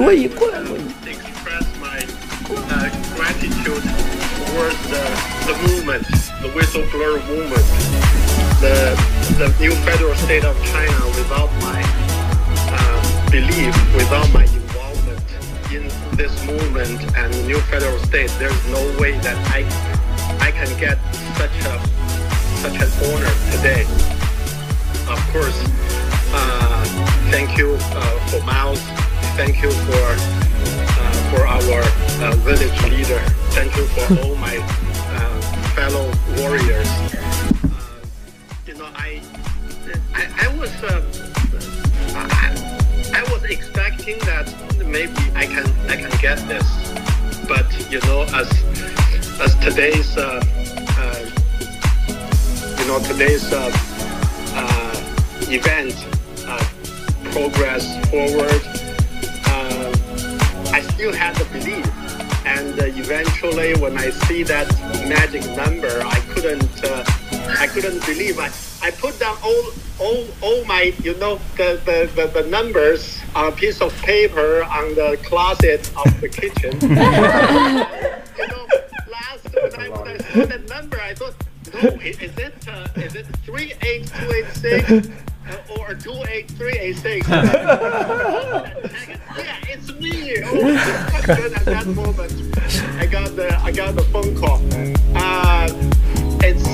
[0.00, 0.86] 罗伊过来，罗伊。
[9.36, 11.82] The new federal state of China without my
[12.72, 15.20] uh, belief, without my involvement
[15.70, 19.66] in this movement and new federal state, there's no way that I,
[20.40, 20.96] I can get
[21.36, 21.78] such a
[22.64, 23.84] such an honor today.
[25.06, 25.58] Of course,
[26.32, 26.84] uh,
[27.30, 28.80] thank you uh, for Miles.
[29.35, 31.81] Thank you for uh, for our
[32.21, 33.19] uh, village leader.
[33.55, 35.41] Thank you for all my uh,
[35.73, 36.87] fellow warriors.
[36.87, 38.03] Uh,
[38.67, 39.21] you know, I
[40.13, 41.01] I, I was uh,
[42.13, 44.53] I, I was expecting that
[44.85, 46.67] maybe I can I can get this,
[47.47, 48.51] but you know, as
[49.39, 50.43] as today's uh,
[52.79, 53.51] you know today's
[55.49, 55.95] event
[57.31, 58.70] progress forward,
[60.73, 61.85] I still had the belief,
[62.45, 64.71] and uh, eventually when I see that
[65.07, 67.03] magic number, I couldn't uh,
[67.59, 68.39] I couldn't believe.
[68.39, 68.49] I,
[68.81, 69.63] I put down all
[69.99, 71.81] all all my you know the,
[72.15, 76.71] the, the, numbers on a piece of paper on the closet of the kitchen.
[76.81, 78.67] you know,
[79.11, 81.35] last I, when I saw that number, I thought,
[81.73, 85.09] no, is it uh, is it three eight two eight six
[85.77, 87.27] or two eight three eight six?
[89.37, 90.43] Yeah, it's me.
[90.43, 90.75] Oh,
[91.55, 92.33] at that moment,
[92.99, 94.59] I got the I got the phone call.
[95.15, 95.69] Uh,
[96.43, 96.65] it's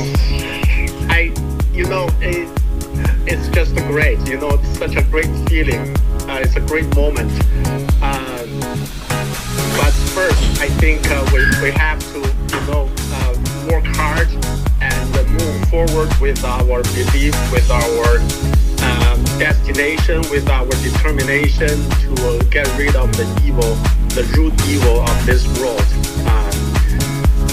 [1.11, 1.31] I,
[1.73, 2.49] you know, it,
[3.27, 4.19] it's just great.
[4.27, 5.95] You know, it's such a great feeling.
[6.27, 7.31] Uh, it's a great moment.
[8.01, 8.59] Um,
[9.77, 12.01] but first, I think uh, we, we have
[15.85, 18.17] forward with our belief, with our
[18.81, 21.69] um, destination, with our determination
[22.01, 23.75] to uh, get rid of the evil,
[24.17, 25.85] the root evil of this world.
[26.25, 26.57] Um,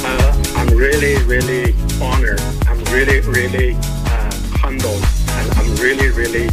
[0.08, 2.40] uh, I'm really, really honored.
[2.66, 3.74] I'm really, really
[4.08, 5.04] uh, humbled.
[5.36, 6.48] And I'm really, really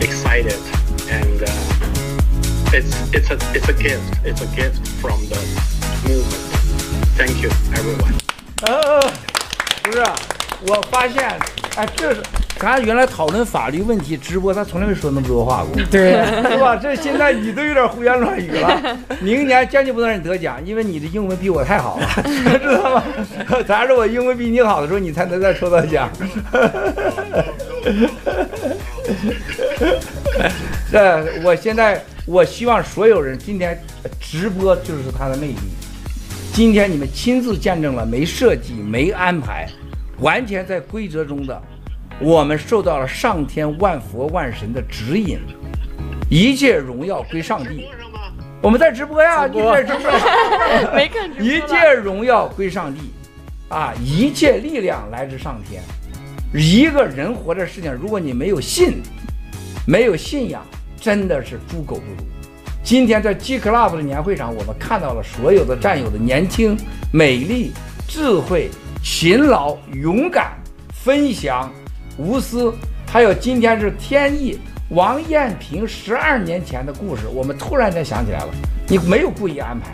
[0.00, 0.60] excited.
[1.10, 4.24] And uh, it's, it's, a, it's a gift.
[4.24, 5.36] It's a gift from the
[6.08, 6.44] movement.
[7.20, 8.14] Thank you, everyone.
[8.66, 9.12] Oh,
[9.94, 10.43] yeah.
[10.66, 11.28] 我发现，
[11.76, 12.22] 哎，这是
[12.58, 16.12] 咱原来讨论法律问题直播，他从来没说那么多话过，对
[16.52, 16.76] 是吧？
[16.76, 18.98] 这现在你都有点胡言乱语了。
[19.20, 23.04] 明年坚决不能让你得奖，因为你的英文比我太好了， 知道吗？
[23.66, 26.08] 咱是我英文比你好的时候，你才能再抽到奖。
[30.90, 33.78] 这，我现在我希望所有人今天
[34.20, 35.56] 直播就是它的魅力。
[36.52, 39.68] 今天你们亲自见证了没设计、没安排，
[40.20, 41.62] 完全在规则中的，
[42.20, 45.38] 我们受到了上天万佛万神的指引，
[46.30, 47.86] 一切荣耀归上帝。
[48.62, 53.00] 我们在直播呀，你在直播，没看直播一切荣耀归上帝，
[53.68, 55.82] 啊，一切力量来自上天。
[56.54, 59.02] 一个人活着世界上，如果你没有信，
[59.86, 60.64] 没有信仰，
[60.98, 62.26] 真的是猪狗不如。
[62.82, 66.78] 今天在 G Club 的年会上，我们看到了所有的战友的年轻、
[67.12, 67.72] 美丽、
[68.06, 68.70] 智慧、
[69.04, 70.56] 勤劳、勇敢、
[70.90, 71.70] 分享、
[72.16, 72.72] 无私，
[73.06, 78.48] 还有今天是天意王艳平十二年前的故事，我们突然间想起来了，
[78.88, 79.90] 你没有故意安排，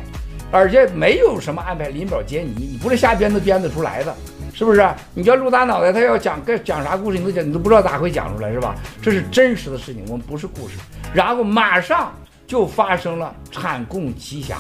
[0.53, 4.15] 而且没有什么安排林宝接你，你不是瞎编都编得出来的。
[4.55, 4.89] 是不是？
[5.13, 8.77] 你叫陆大脑袋，他要讲个讲啥故事，你都讲，你都不知道咋会讲出来，是吧？
[9.03, 10.77] 这是真实的事情，我们不是故事。
[11.13, 12.15] 然后马上
[12.47, 14.59] 就发生了产共奇侠，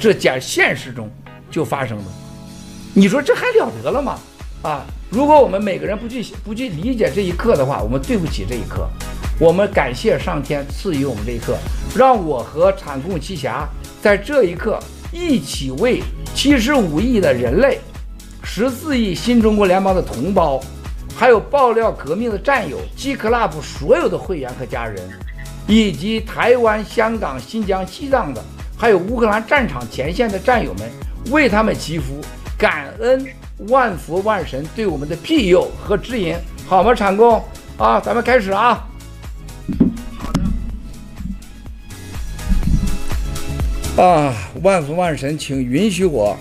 [0.00, 1.10] 这讲现实中
[1.50, 2.04] 就发生了。
[2.94, 4.18] 你说这还了得了吗？
[4.62, 4.84] 啊！
[5.08, 8.88] 如果我们每个人不去不去理解这一刻的话，我们对不起这一刻。
[9.38, 11.56] 我们感谢上天赐予我们这一刻，
[11.96, 13.66] 让我和产共奇侠
[14.02, 14.78] 在这一刻
[15.12, 16.02] 一起为
[16.34, 17.80] 七十五亿的人类。
[18.42, 20.60] 十四亿新中国联邦的同胞，
[21.14, 25.08] 还有爆料革命的战友，G Club 所有的会员和家人，
[25.66, 28.42] 以及台湾、香港、新疆、西藏的，
[28.76, 30.90] 还有乌克兰战场前线的战友们，
[31.30, 32.20] 为他们祈福，
[32.60, 33.26] 感恩
[33.70, 36.36] 万福万神对我们的庇佑和指引，
[36.66, 36.94] 好吗？
[36.94, 37.42] 产工
[37.78, 38.86] 啊，咱们开始啊！
[43.96, 46.36] 啊，万福万神，请允许我。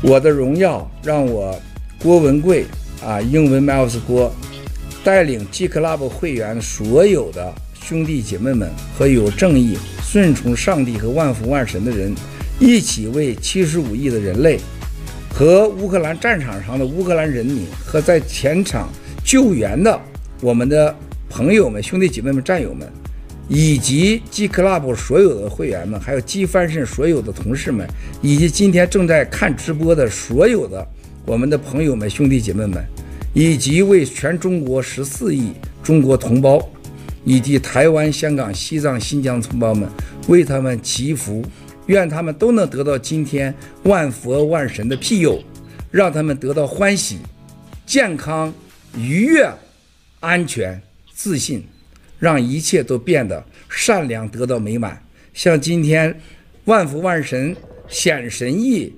[0.00, 1.54] 我的荣耀让我
[2.02, 2.64] 郭文贵
[3.04, 4.34] 啊，英文 Miles 郭
[5.04, 12.14] 带领 G Club 会员所有的兄弟姐妹们和有正义、顺从上帝和万福万神的人，
[12.58, 14.58] 一起为七十五亿的人类
[15.38, 18.88] 和乌克兰战场上的乌克兰人民和在前场
[19.22, 20.00] 救援的
[20.40, 20.96] 我们的
[21.28, 22.90] 朋友们、兄弟姐妹们、战友们。
[23.48, 27.86] 以及 G Club 所有的会员们，还有 G 翻身所有的同事们，
[28.20, 30.84] 以及今天正在看直播的所有的
[31.24, 32.84] 我们的朋友们、兄弟姐妹们，
[33.34, 36.66] 以及为全中国十四亿中国同胞，
[37.24, 39.88] 以及台湾、香港、西藏、新疆同胞们，
[40.26, 41.44] 为他们祈福，
[41.86, 45.42] 愿他们都能得到今天万佛万神的庇佑，
[45.90, 47.18] 让他们得到欢喜、
[47.84, 48.52] 健康、
[48.96, 49.48] 愉悦、
[50.20, 50.80] 安全、
[51.12, 51.64] 自信，
[52.18, 55.00] 让一切都变得善良，得到美满。
[55.32, 56.18] 像今天，
[56.64, 57.54] 万福万神
[57.88, 58.92] 显神意，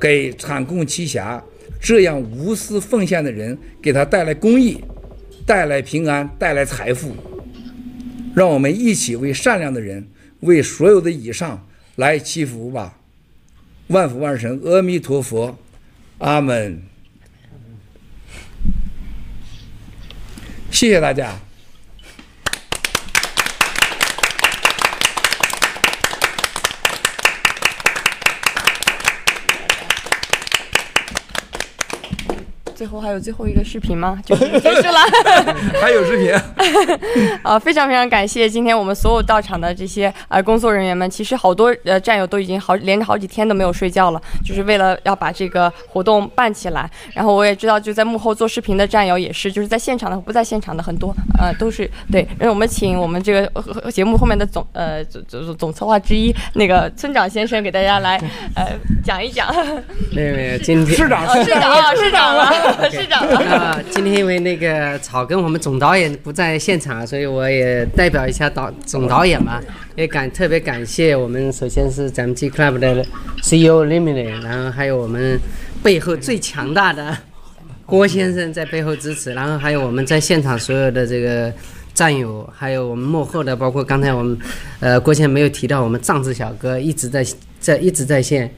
[0.00, 1.42] 给产供奇侠
[1.80, 4.82] 这样无私奉献的人，给他带来公益，
[5.46, 7.12] 带来平安，带来财富。
[8.34, 10.06] 让我们一起为善良的人，
[10.40, 11.66] 为所有的以上
[11.96, 12.98] 来祈福吧。
[13.88, 15.58] 万福万神，阿弥陀佛，
[16.18, 16.82] 阿门。
[20.70, 21.38] 谢谢大家。
[32.82, 34.18] 最后还有最后一个视频吗？
[34.26, 34.98] 就结束了。
[35.80, 36.34] 还有视频。
[37.44, 41.08] 啊，非常非常感谢今天我们所有到场的这些呃工作人员们。
[41.08, 46.90] 其实好多呃战友都已经好连着好几天都没有睡觉了，就是为了要把这个活动办起来。
[47.14, 52.26] 然后我也知道就在幕后做视频的战友也是，就是在现场的不在现场的很多呃都是对。
[52.36, 58.20] 让我们请我们这个节目后面的总呃总总总策划之一那个村长先生给大家来
[58.56, 58.66] 呃
[59.04, 59.54] 讲一讲。
[60.10, 62.34] 没有没有，今天市长市长市长
[62.80, 62.90] 了。
[62.90, 69.60] 市长啊， 今天因为那个草根我们总导演不在现场，所以我也代表一下导总导演嘛，
[69.96, 73.04] 也感特别感谢我们，首先是咱们 G Club 的
[73.40, 75.38] CEO Limit，然后还有我们
[75.82, 77.16] 背后最强大的
[77.84, 81.52] 郭先生在背后支持，然后还有我们在现场所有的这个
[81.92, 84.38] 战友，还有我们幕后的，包括刚才我们
[84.80, 87.26] 呃郭先生没有提到，我们藏字小哥一直在
[87.60, 88.50] 在一直在线，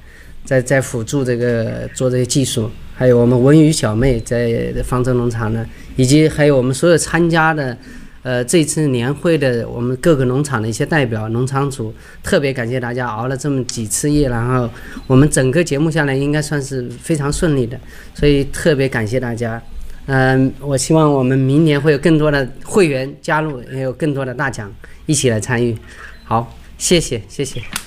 [0.44, 2.70] 在在辅助这个做这些技术。
[2.94, 5.66] 还有我们文宇小妹在方舟农场呢，
[5.96, 7.76] 以及还有我们所有参加的，
[8.22, 11.92] 呃，这次年会的我们各个农场的一些代表、农场主，
[12.22, 14.70] 特别感谢大家熬了这么几次夜，然后
[15.06, 17.78] 我们整个节目下来应该算是非常顺利的，
[18.14, 19.60] 所以特别感谢大家。
[20.06, 24.72] 嗯、我希望我们明年会有更多的会员加入，也有更多的大奖
[25.06, 25.76] 一起来参与。
[26.24, 27.83] 好，谢谢，谢谢。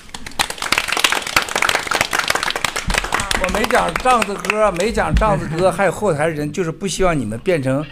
[3.58, 7.84] 没讲仗子哥，没讲仗子哥，还有后台的人，就是不希望你们变成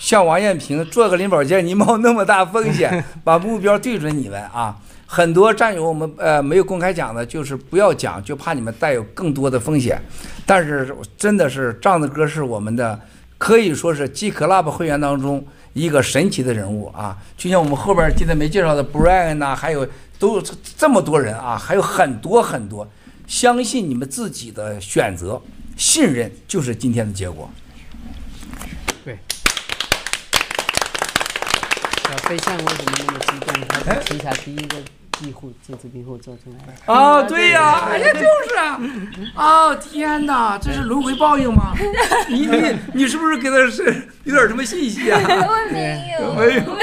[0.00, 4.76] 像王艳平做个林宝坚你冒那么大风险， 把目标对准你们啊！
[5.06, 9.96] 很多战友我们呃没有公开讲的，就是不要讲，就怕你们带有更多的风险。
[10.44, 12.98] 但是真的是仗子哥是我们的，
[13.38, 17.16] 可以说是 G Club 会员当中一个神奇的人物啊！
[17.36, 19.86] 就像我们后边今天没介绍的 Brian 呐，还有
[20.18, 20.42] 都
[20.76, 22.84] 这么多人啊，还有很多很多。
[23.32, 25.40] 相信你们自己的选择，
[25.74, 27.50] 信任就是今天的结果。
[29.02, 29.18] 对。
[32.04, 33.54] 小飞象为什么那么激动？
[33.86, 34.76] 他是旗下第一个
[35.18, 36.92] 庇护这次庇护做出来的。
[36.92, 38.78] 啊，对呀，哎呀，就是啊！
[39.34, 41.74] 哦，天哪，这是轮回报应吗？
[42.28, 45.18] 你你你是不是给他是有点什么信息啊？
[45.18, 46.78] 我没有，没有。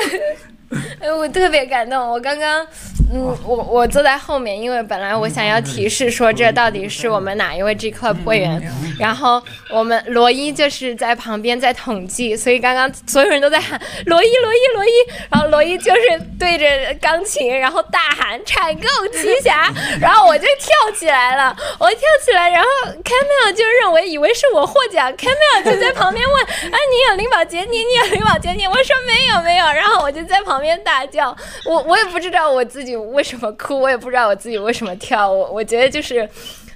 [0.99, 2.65] 哎，我特别感动，我刚刚。
[3.11, 8.61] 嗯，我我坐在后面，因为本来我想要提示说这到底是我们哪一位 G Club 会员，
[8.99, 9.41] 然后
[9.71, 14.91] 我们罗伊就是在旁边在统计，所以刚刚所有人都在喊罗伊罗伊罗伊，
[15.31, 16.01] 然后罗伊就是
[16.37, 18.81] 对着钢琴，然后大喊采购
[19.11, 22.69] 奇侠，然后我就跳起来了，我跳起来，然后
[23.03, 27.61] Camille 就认为以为是我获奖，Camille 就在旁边问，啊你有林宝杰？
[27.61, 28.51] 你，你有林宝杰？
[28.51, 31.35] 你，我说没有没有，然后我就在旁边大叫，
[31.65, 32.95] 我我也不知道我自己。
[32.95, 33.79] 为什么哭？
[33.79, 35.31] 我也不知道我自己为什么跳。
[35.31, 36.27] 我我觉得就是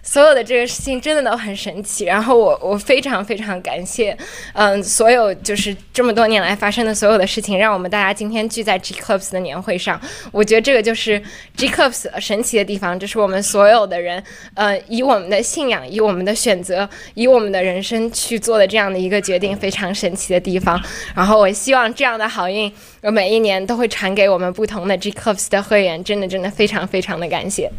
[0.04, 2.06] 所有的这个事情真的都很神奇。
[2.06, 4.16] 然后我我非常非常感谢，
[4.54, 10.00] 嗯，所有就是这么多年来发生的所有的事情，让我们大家今天聚在 G Clubs 的年会上。
[10.32, 11.20] 我觉得这个就是
[11.56, 14.24] G Clubs 神奇的地方，就是我们所有的人，
[14.54, 20.80] 呃，以我们的信仰，以我们的选择，以我们的人生去做的这样的一个决定，非常神奇的地方。
[21.16, 22.72] 然后我希望这样的好运。
[23.12, 27.70] 每一年都会传给我们不同的 G Clubs 的会员，真的真的非常非常的感谢。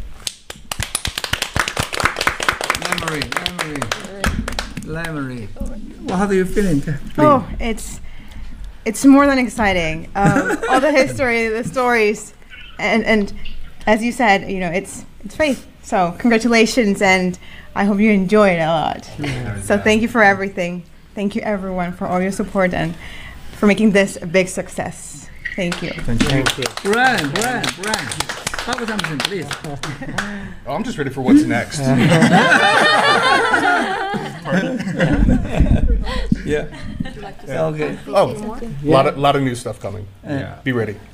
[3.15, 3.79] Memory,
[4.85, 5.49] memory, memory.
[6.01, 6.81] Well, how do you feel?
[7.17, 8.01] Oh, it's
[8.83, 10.09] it's more than exciting.
[10.15, 12.33] Um, all the history, the stories,
[12.77, 13.33] and and
[13.87, 15.67] as you said, you know, it's it's faith.
[15.81, 17.39] So congratulations, and
[17.73, 19.05] I hope you enjoy it a lot.
[19.63, 20.83] So thank you for everything.
[21.13, 22.95] Thank you everyone for all your support and
[23.53, 25.29] for making this a big success.
[25.55, 25.91] Thank you.
[25.91, 26.27] Thank you.
[26.27, 26.91] Thank you.
[26.91, 28.45] Brian, Brian, Brian.
[28.65, 29.45] Talk with something, please.
[29.65, 29.77] Oh,
[30.73, 31.77] I'm just ready for what's next.
[36.43, 36.65] yeah.
[37.45, 37.65] yeah.
[37.65, 37.99] Okay.
[38.07, 40.07] Oh, a lot of lot of new stuff coming.
[40.23, 40.57] Yeah.
[40.63, 40.95] Be ready.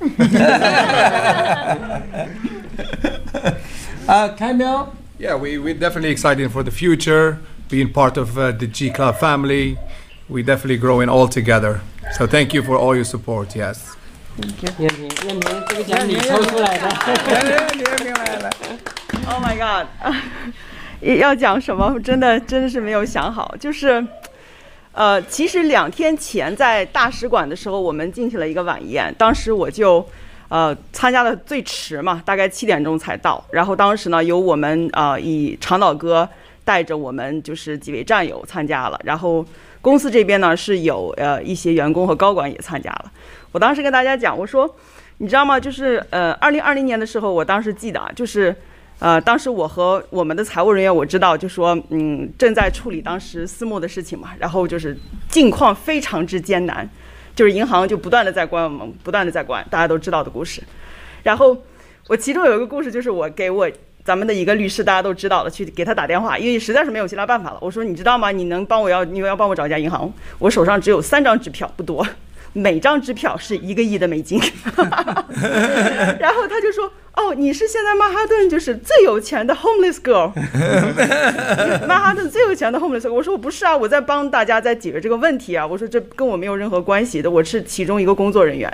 [4.08, 4.96] uh, Camille.
[5.18, 7.38] Yeah, we we're definitely excited for the future.
[7.68, 9.78] being part of uh, the G Club family.
[10.26, 11.82] We definitely growing all together.
[12.12, 13.54] So thank you for all your support.
[13.54, 13.94] Yes.
[14.38, 16.88] 燕平，燕平，这个奖你抽出来的。
[19.24, 19.86] Oh my god！
[21.00, 21.98] 要讲什么？
[22.00, 23.54] 真的真的是没有想好。
[23.58, 24.04] 就是，
[24.92, 29.14] 呃，其实两天前在大使馆的时候，我们进行了一个晚宴。
[29.16, 30.04] 当时我就，
[30.48, 33.42] 呃，参加的最迟嘛，大概七点钟才到。
[33.50, 36.28] 然后当时呢，由我们呃以长岛哥
[36.64, 39.00] 带着我们就是几位战友参加了。
[39.04, 39.44] 然后
[39.80, 43.12] 公司这边呢是有呃一些员工和高管也参加了。
[43.52, 44.74] 我当时跟大家讲，我说，
[45.18, 45.60] 你知道吗？
[45.60, 48.54] 就是呃，二零二零年的时候，我当时记得啊，就是。
[48.98, 54.96] 呃，当时我和我们的财务人员我知道，就说嗯正在处理当时私募的事情嘛，然后就是
[55.28, 56.88] 境况非常之艰难，
[57.34, 60.62] 就是银行就不断的在关我们，不断的在关，大家都知道的故事。
[61.24, 61.60] 然后
[62.06, 63.68] 我其中有一个故事，就是我给我
[64.04, 67.58] 咱们的一个律师，大家都知道的，去给他打电话，因为实在是没有其他办法了。
[67.60, 68.30] 我说你知道吗？
[68.30, 72.06] 你能帮我要，你要帮我找一家银行，我手上只有三张支票，不多。
[72.54, 74.38] 每张支票是一个亿的美金，
[76.20, 80.30] 然后他就说：“哦，你是现在曼哈顿就是最有钱的 homeless girl，
[81.88, 88.70] 曼哈顿最有钱的 homeless girl。”我说：“我不是啊，我在帮大家在解决这个问题啊。”我说：“这跟我没有任何关系的，我是其中一个工作人员。”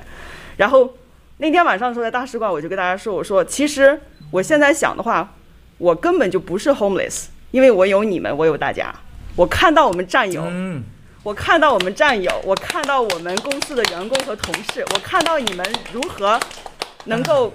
[0.58, 0.92] 然后
[1.36, 4.00] 那天晚上的时候在大使馆，我就跟大家说：“我说其实
[4.32, 5.34] 我现在想的话，
[5.78, 8.92] 我根本就不是 homeless，因为我有你们，我有大家，
[9.36, 10.42] 我看到我们战友。”
[11.28, 16.40] 我看到我们战友，我看到我们公司的员工和同事，我看到你们如何
[17.04, 17.52] 能够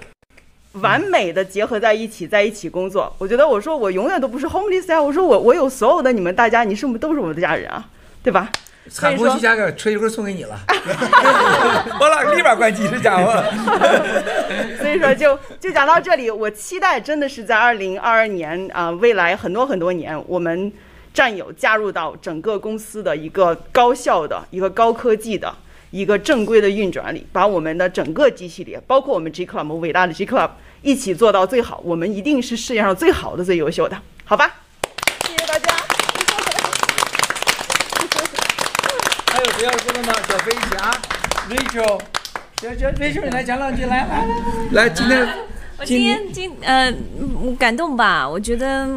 [0.74, 3.12] 完美的结合在一起，在一起工作。
[3.18, 7.84] 我觉得我说我永远都不是 homeless 啊，我说我我有所有的你们大家，你是不是都是我们的家人啊？
[8.22, 8.48] 对吧？
[8.92, 10.56] 产工期价格车一会儿送给你了，
[11.98, 13.44] 我俩立马关机，这家伙。
[14.78, 20.72] 所以说就就讲到这里，我期待真的是在二零二二年啊、呃，未来很多很多年我们。
[21.14, 25.54] 战友加入到整个公司的一个高效的、一个高科技的、
[25.92, 30.50] 一个正规的运转里，把我们的整个 G 系列，包括我们 G Club，我们伟大的 G Club
[30.82, 31.80] 一起做到最好。
[31.84, 34.56] 我们一定是世界上最好的、最优秀的，好吧？
[35.24, 35.72] 谢谢大家。
[39.30, 40.12] 还有谁要说的吗？
[40.28, 40.90] 小飞侠
[41.48, 42.00] ，Rachel，
[42.60, 44.26] 小小 Rachel，你来讲两句，来来
[44.72, 45.28] 来，来今天。
[45.78, 46.92] 我今天今呃
[47.58, 48.88] 感动吧，我觉得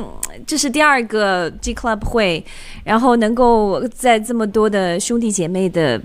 [0.45, 2.43] 这是第二个 G Club 会，
[2.83, 5.99] 然后能够在这么多的兄弟姐妹的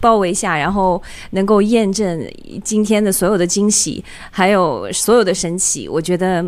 [0.00, 1.00] 包围下，然后
[1.30, 2.20] 能够验证
[2.64, 6.44] 今天的所有的惊喜，还有所有的神奇，我觉得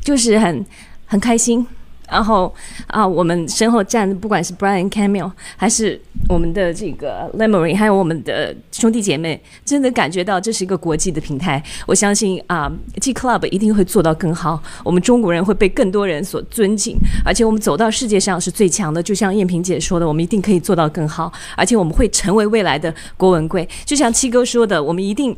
[0.00, 0.64] 就是很
[1.06, 1.66] 很开心。
[2.10, 2.52] 然后
[2.86, 11.62] 啊，我们身后站的不管是 Brian Camille 还是我们的这个 Lemery，还有我们的兄弟姐妹，真的感觉到这是一个国际的平台。
[11.86, 14.62] 我相信啊，G Club 一定会做到更好。
[14.84, 19.02] 我们中国人会被更多人所尊敬，而且我们走到世界上是最强的。
[19.02, 23.68] 就像艳萍姐说的，我们一定可以做到更好，而且我们会成为未来的郭文贵。
[23.84, 25.36] 就像七哥说的，我们一定。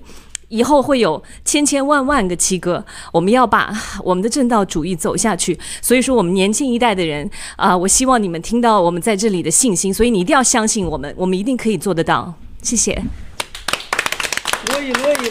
[0.56, 2.82] 以后会有千千万万个七哥，
[3.12, 3.70] 我们要把
[4.02, 5.58] 我们的正道主义走下去。
[5.82, 12.32] 所以说，我们年轻一代的人啊、我希望你们听到我们在这里的信心，所以你一定要相信我们，我们一定可以做得到。
[12.62, 13.02] 谢谢。
[14.68, 15.28] 乐意，乐意，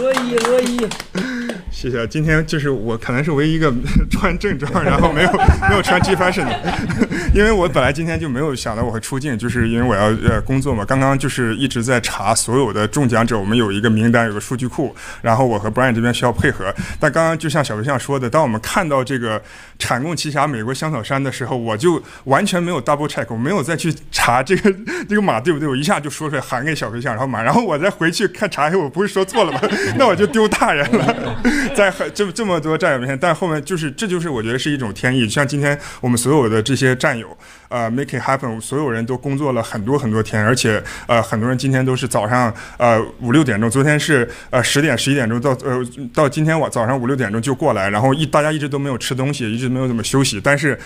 [0.00, 0.78] 乐意，乐意，
[1.14, 1.37] 乐意。
[1.80, 3.72] 谢谢，今天就是我可能是唯一一个
[4.10, 5.30] 穿正装，然后没有
[5.70, 6.74] 没有穿 G fashion 的，
[7.32, 10.84] 因为我本来今天就没有想到我会出镜，就是因为我要呃工作嘛。
[10.84, 16.74] 刚刚就是一直在查所有的中奖者，我们有一个名单，有个数据库，然后我和 Brian 这边需要配合。
[16.98, 19.40] 但刚刚就像小飞象说的，当我们看到这个
[19.78, 24.74] 产供奇侠美国香草山的时候，我就完全没有 double check，我没有再去查这个
[25.08, 29.60] 这个码对不对，我一下就说出来喊给小飞象，然后码，然后我再回去看查一下，我不会说错了吧？
[29.96, 31.36] 那我就丢大人了。
[31.76, 35.28] 在很这这么多战友面前，但后面就是这就是我觉得是一种天意。
[35.28, 37.36] 像今天我们所有的这些战友，
[37.68, 45.82] 呃，make it happen，所有人都工作了很多很多天，而且呃，很多人今天都是早上呃五六点钟，昨天是呃十点十一点钟到呃
[46.14, 50.78] 到今天晚早上五六点钟就过来，然后一大家一直都没有吃东西，一直没有怎么休息，但是。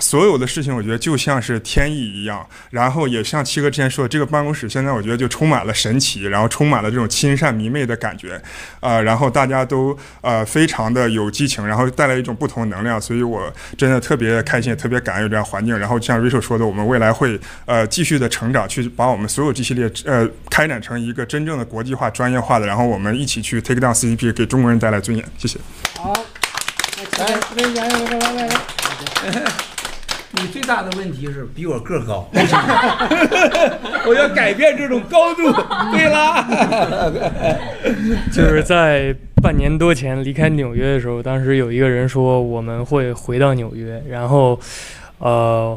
[0.00, 8.34] 所有的事情，我觉得就像是天意一样，然后也像七哥之前说的，这个办公室现在我觉得就充满了神奇，然后充满了这种亲善迷妹的感觉，
[8.80, 15.78] 啊、呃，然后大家都呃非常的有激情，然后带来一种不同能量，所以我真的特别开心，也特别感恩有这样环境。
[15.78, 25.24] 然后像 Rachel 说的，我们未来会呃继续的成长，去把我们所有这系列呃开展成一个真正的国际化、专业化的，然后我们一起去 take down CCP，给中国人带来尊严。
[25.36, 25.58] 谢谢。
[25.98, 26.12] 好，
[27.18, 29.69] 来，来，来，来，来，来。
[30.32, 32.28] 你最大的问题是比我个儿高，
[34.06, 35.42] 我要改变这种高度。
[35.92, 36.46] 对啦，
[38.32, 44.58] 就是在半年多前离开纽约的时候，当时有一个人说我们会回到纽约，然后，
[45.18, 45.76] 呃，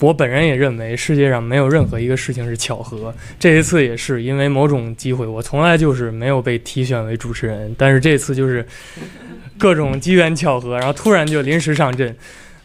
[0.00, 3.14] 我本人也认为世界上没有任何一个事情是巧合。
[3.38, 8.66] 这一次也是因为某种机会，我从来就是没有被提选为主持人，但是这次就是
[9.56, 12.14] 各种机缘巧合，然后突然就临时上阵。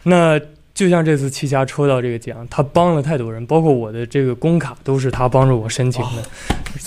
[0.06, 0.38] 那
[0.74, 6.22] 就像这次奇侠抽到这个奖，他帮了太多人，包括我的这个工卡都是他帮助我申请的，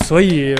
[0.04, 0.54] 所以。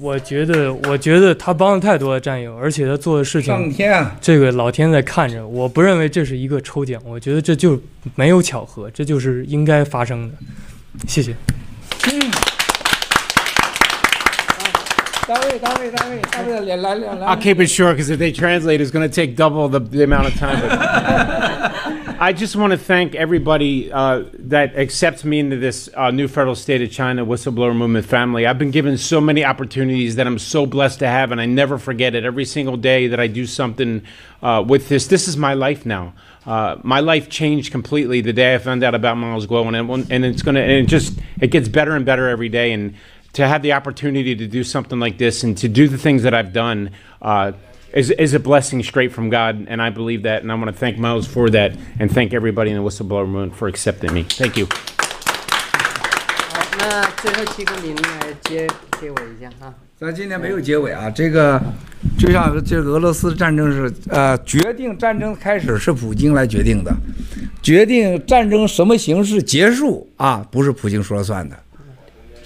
[0.00, 5.46] 我觉得，我觉得他帮了太多的战友，而且他做的事情，上天啊，这个老天在看着。
[5.46, 7.80] 我不认为这是一个抽奖，我觉得这就
[8.14, 10.34] 没有巧合，这就是应该发生的。
[11.06, 11.34] 谢谢。
[12.12, 12.20] 嗯。
[15.26, 17.26] 大卫，大卫，大卫，大卫，来来来来。
[17.26, 20.24] I'll keep it short because if they translate, it's going to take double the, the amount
[20.24, 20.60] of time.
[22.18, 26.54] I just want to thank everybody uh, that accepts me into this uh, new federal
[26.54, 28.46] state of China whistleblower movement family.
[28.46, 31.76] I've been given so many opportunities that I'm so blessed to have, and I never
[31.76, 32.24] forget it.
[32.24, 34.02] Every single day that I do something
[34.42, 36.14] uh, with this, this is my life now.
[36.46, 39.76] Uh, my life changed completely the day I found out about Miles Glow, and,
[40.10, 42.70] and it's gonna, and it just, it gets better and better every day.
[42.72, 42.94] And
[43.32, 46.32] to have the opportunity to do something like this and to do the things that
[46.32, 46.90] I've done
[47.20, 47.52] uh,
[47.93, 50.73] is, is a blessing straight from God, and I believe that, and I want to
[50.73, 54.23] thank Miles for that, and thank everybody in the Whistleblower Movement for accepting me.
[54.23, 54.67] Thank you.
[56.53, 58.67] 好，那最后七个您来结
[58.99, 59.73] 结尾一下哈。
[59.97, 61.61] 咱今天没有结尾啊，这个
[62.17, 66.95] 就像这个俄罗斯战争是呃决定战争开始是普京来决定的，
[67.61, 71.57] 决定战争什么形式结束啊，不是普京说了算的。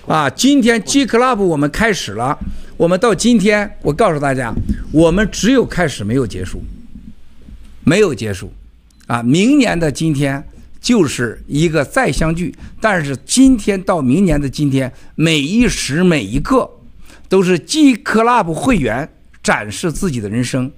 [0.08, 2.38] 啊，今天 G Club 我们开始了，
[2.79, 4.55] 我们到今天，我告诉大家，
[4.93, 6.63] 我们只有开始没有结束，
[7.83, 8.53] 没有结束，
[9.09, 10.43] 啊，明年的今天
[10.81, 16.71] 就是一个再相聚，但是今天到明年的今天，每一时每一刻，
[17.29, 19.11] 都是 G Club 会员
[19.43, 20.71] 展示自己的人生，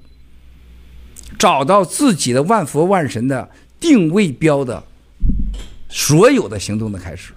[1.38, 4.82] 找到自己的万佛万神的定位标的，
[5.90, 7.34] 所有的行动的开始。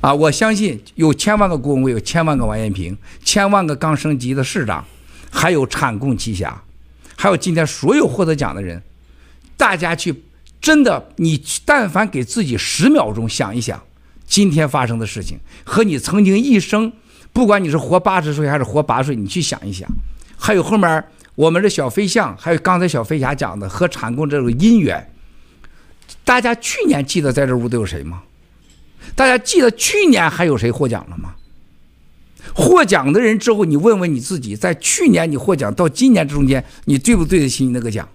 [0.00, 4.82] 啊，我相信有千万个顾问，有千万个王彦平，千万个刚升级的市长，
[5.30, 6.62] 还有产供奇侠，
[7.16, 8.82] 还有今天所有获得奖的人，
[9.58, 10.22] 大家去
[10.58, 13.82] 真的，你但凡给自己十秒钟想一想，
[14.26, 16.90] 今天发生的事情和你曾经一生，
[17.34, 19.86] 不管你是活八十岁还是活八岁，你去想一想，
[20.38, 25.12] 还有后面我们的小飞象，还有刚才小飞侠讲的和产供这个姻缘，
[26.24, 28.22] 大家去年记得在这屋都有谁吗？
[29.14, 31.34] 大家记得去年还有谁获奖了吗？
[32.54, 38.08] 获奖的人之后，你问问你自己，在去年你获奖到今年这中间，你对不对得起你那个奖？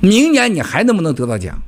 [0.00, 1.60] 明年你还能不能得到奖？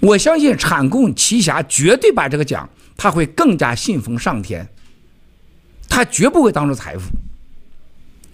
[0.00, 4.66] 我相信产供奇侠绝对把这个奖，他会更加信奉上天，
[5.88, 7.10] 他绝不会当做财富。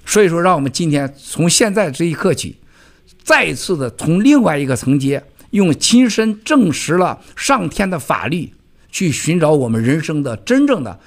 [0.07, 2.59] 所以说，让我们今天从现在这一刻起，
[3.25, 5.25] 再一次的从另外一个层阶。
[5.55, 8.53] 用亲身证实了上天的法律，
[8.91, 10.99] 去寻找我们人生的真正的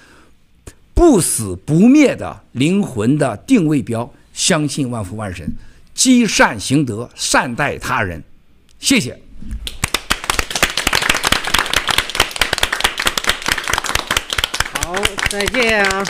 [0.93, 4.09] 不死不灭的灵魂的定位标。
[4.31, 5.51] 相信万福万神，
[5.93, 8.23] 积善行德，善待他人。
[8.79, 9.19] 谢谢。
[14.73, 14.95] 好，
[15.29, 16.05] 再见啊。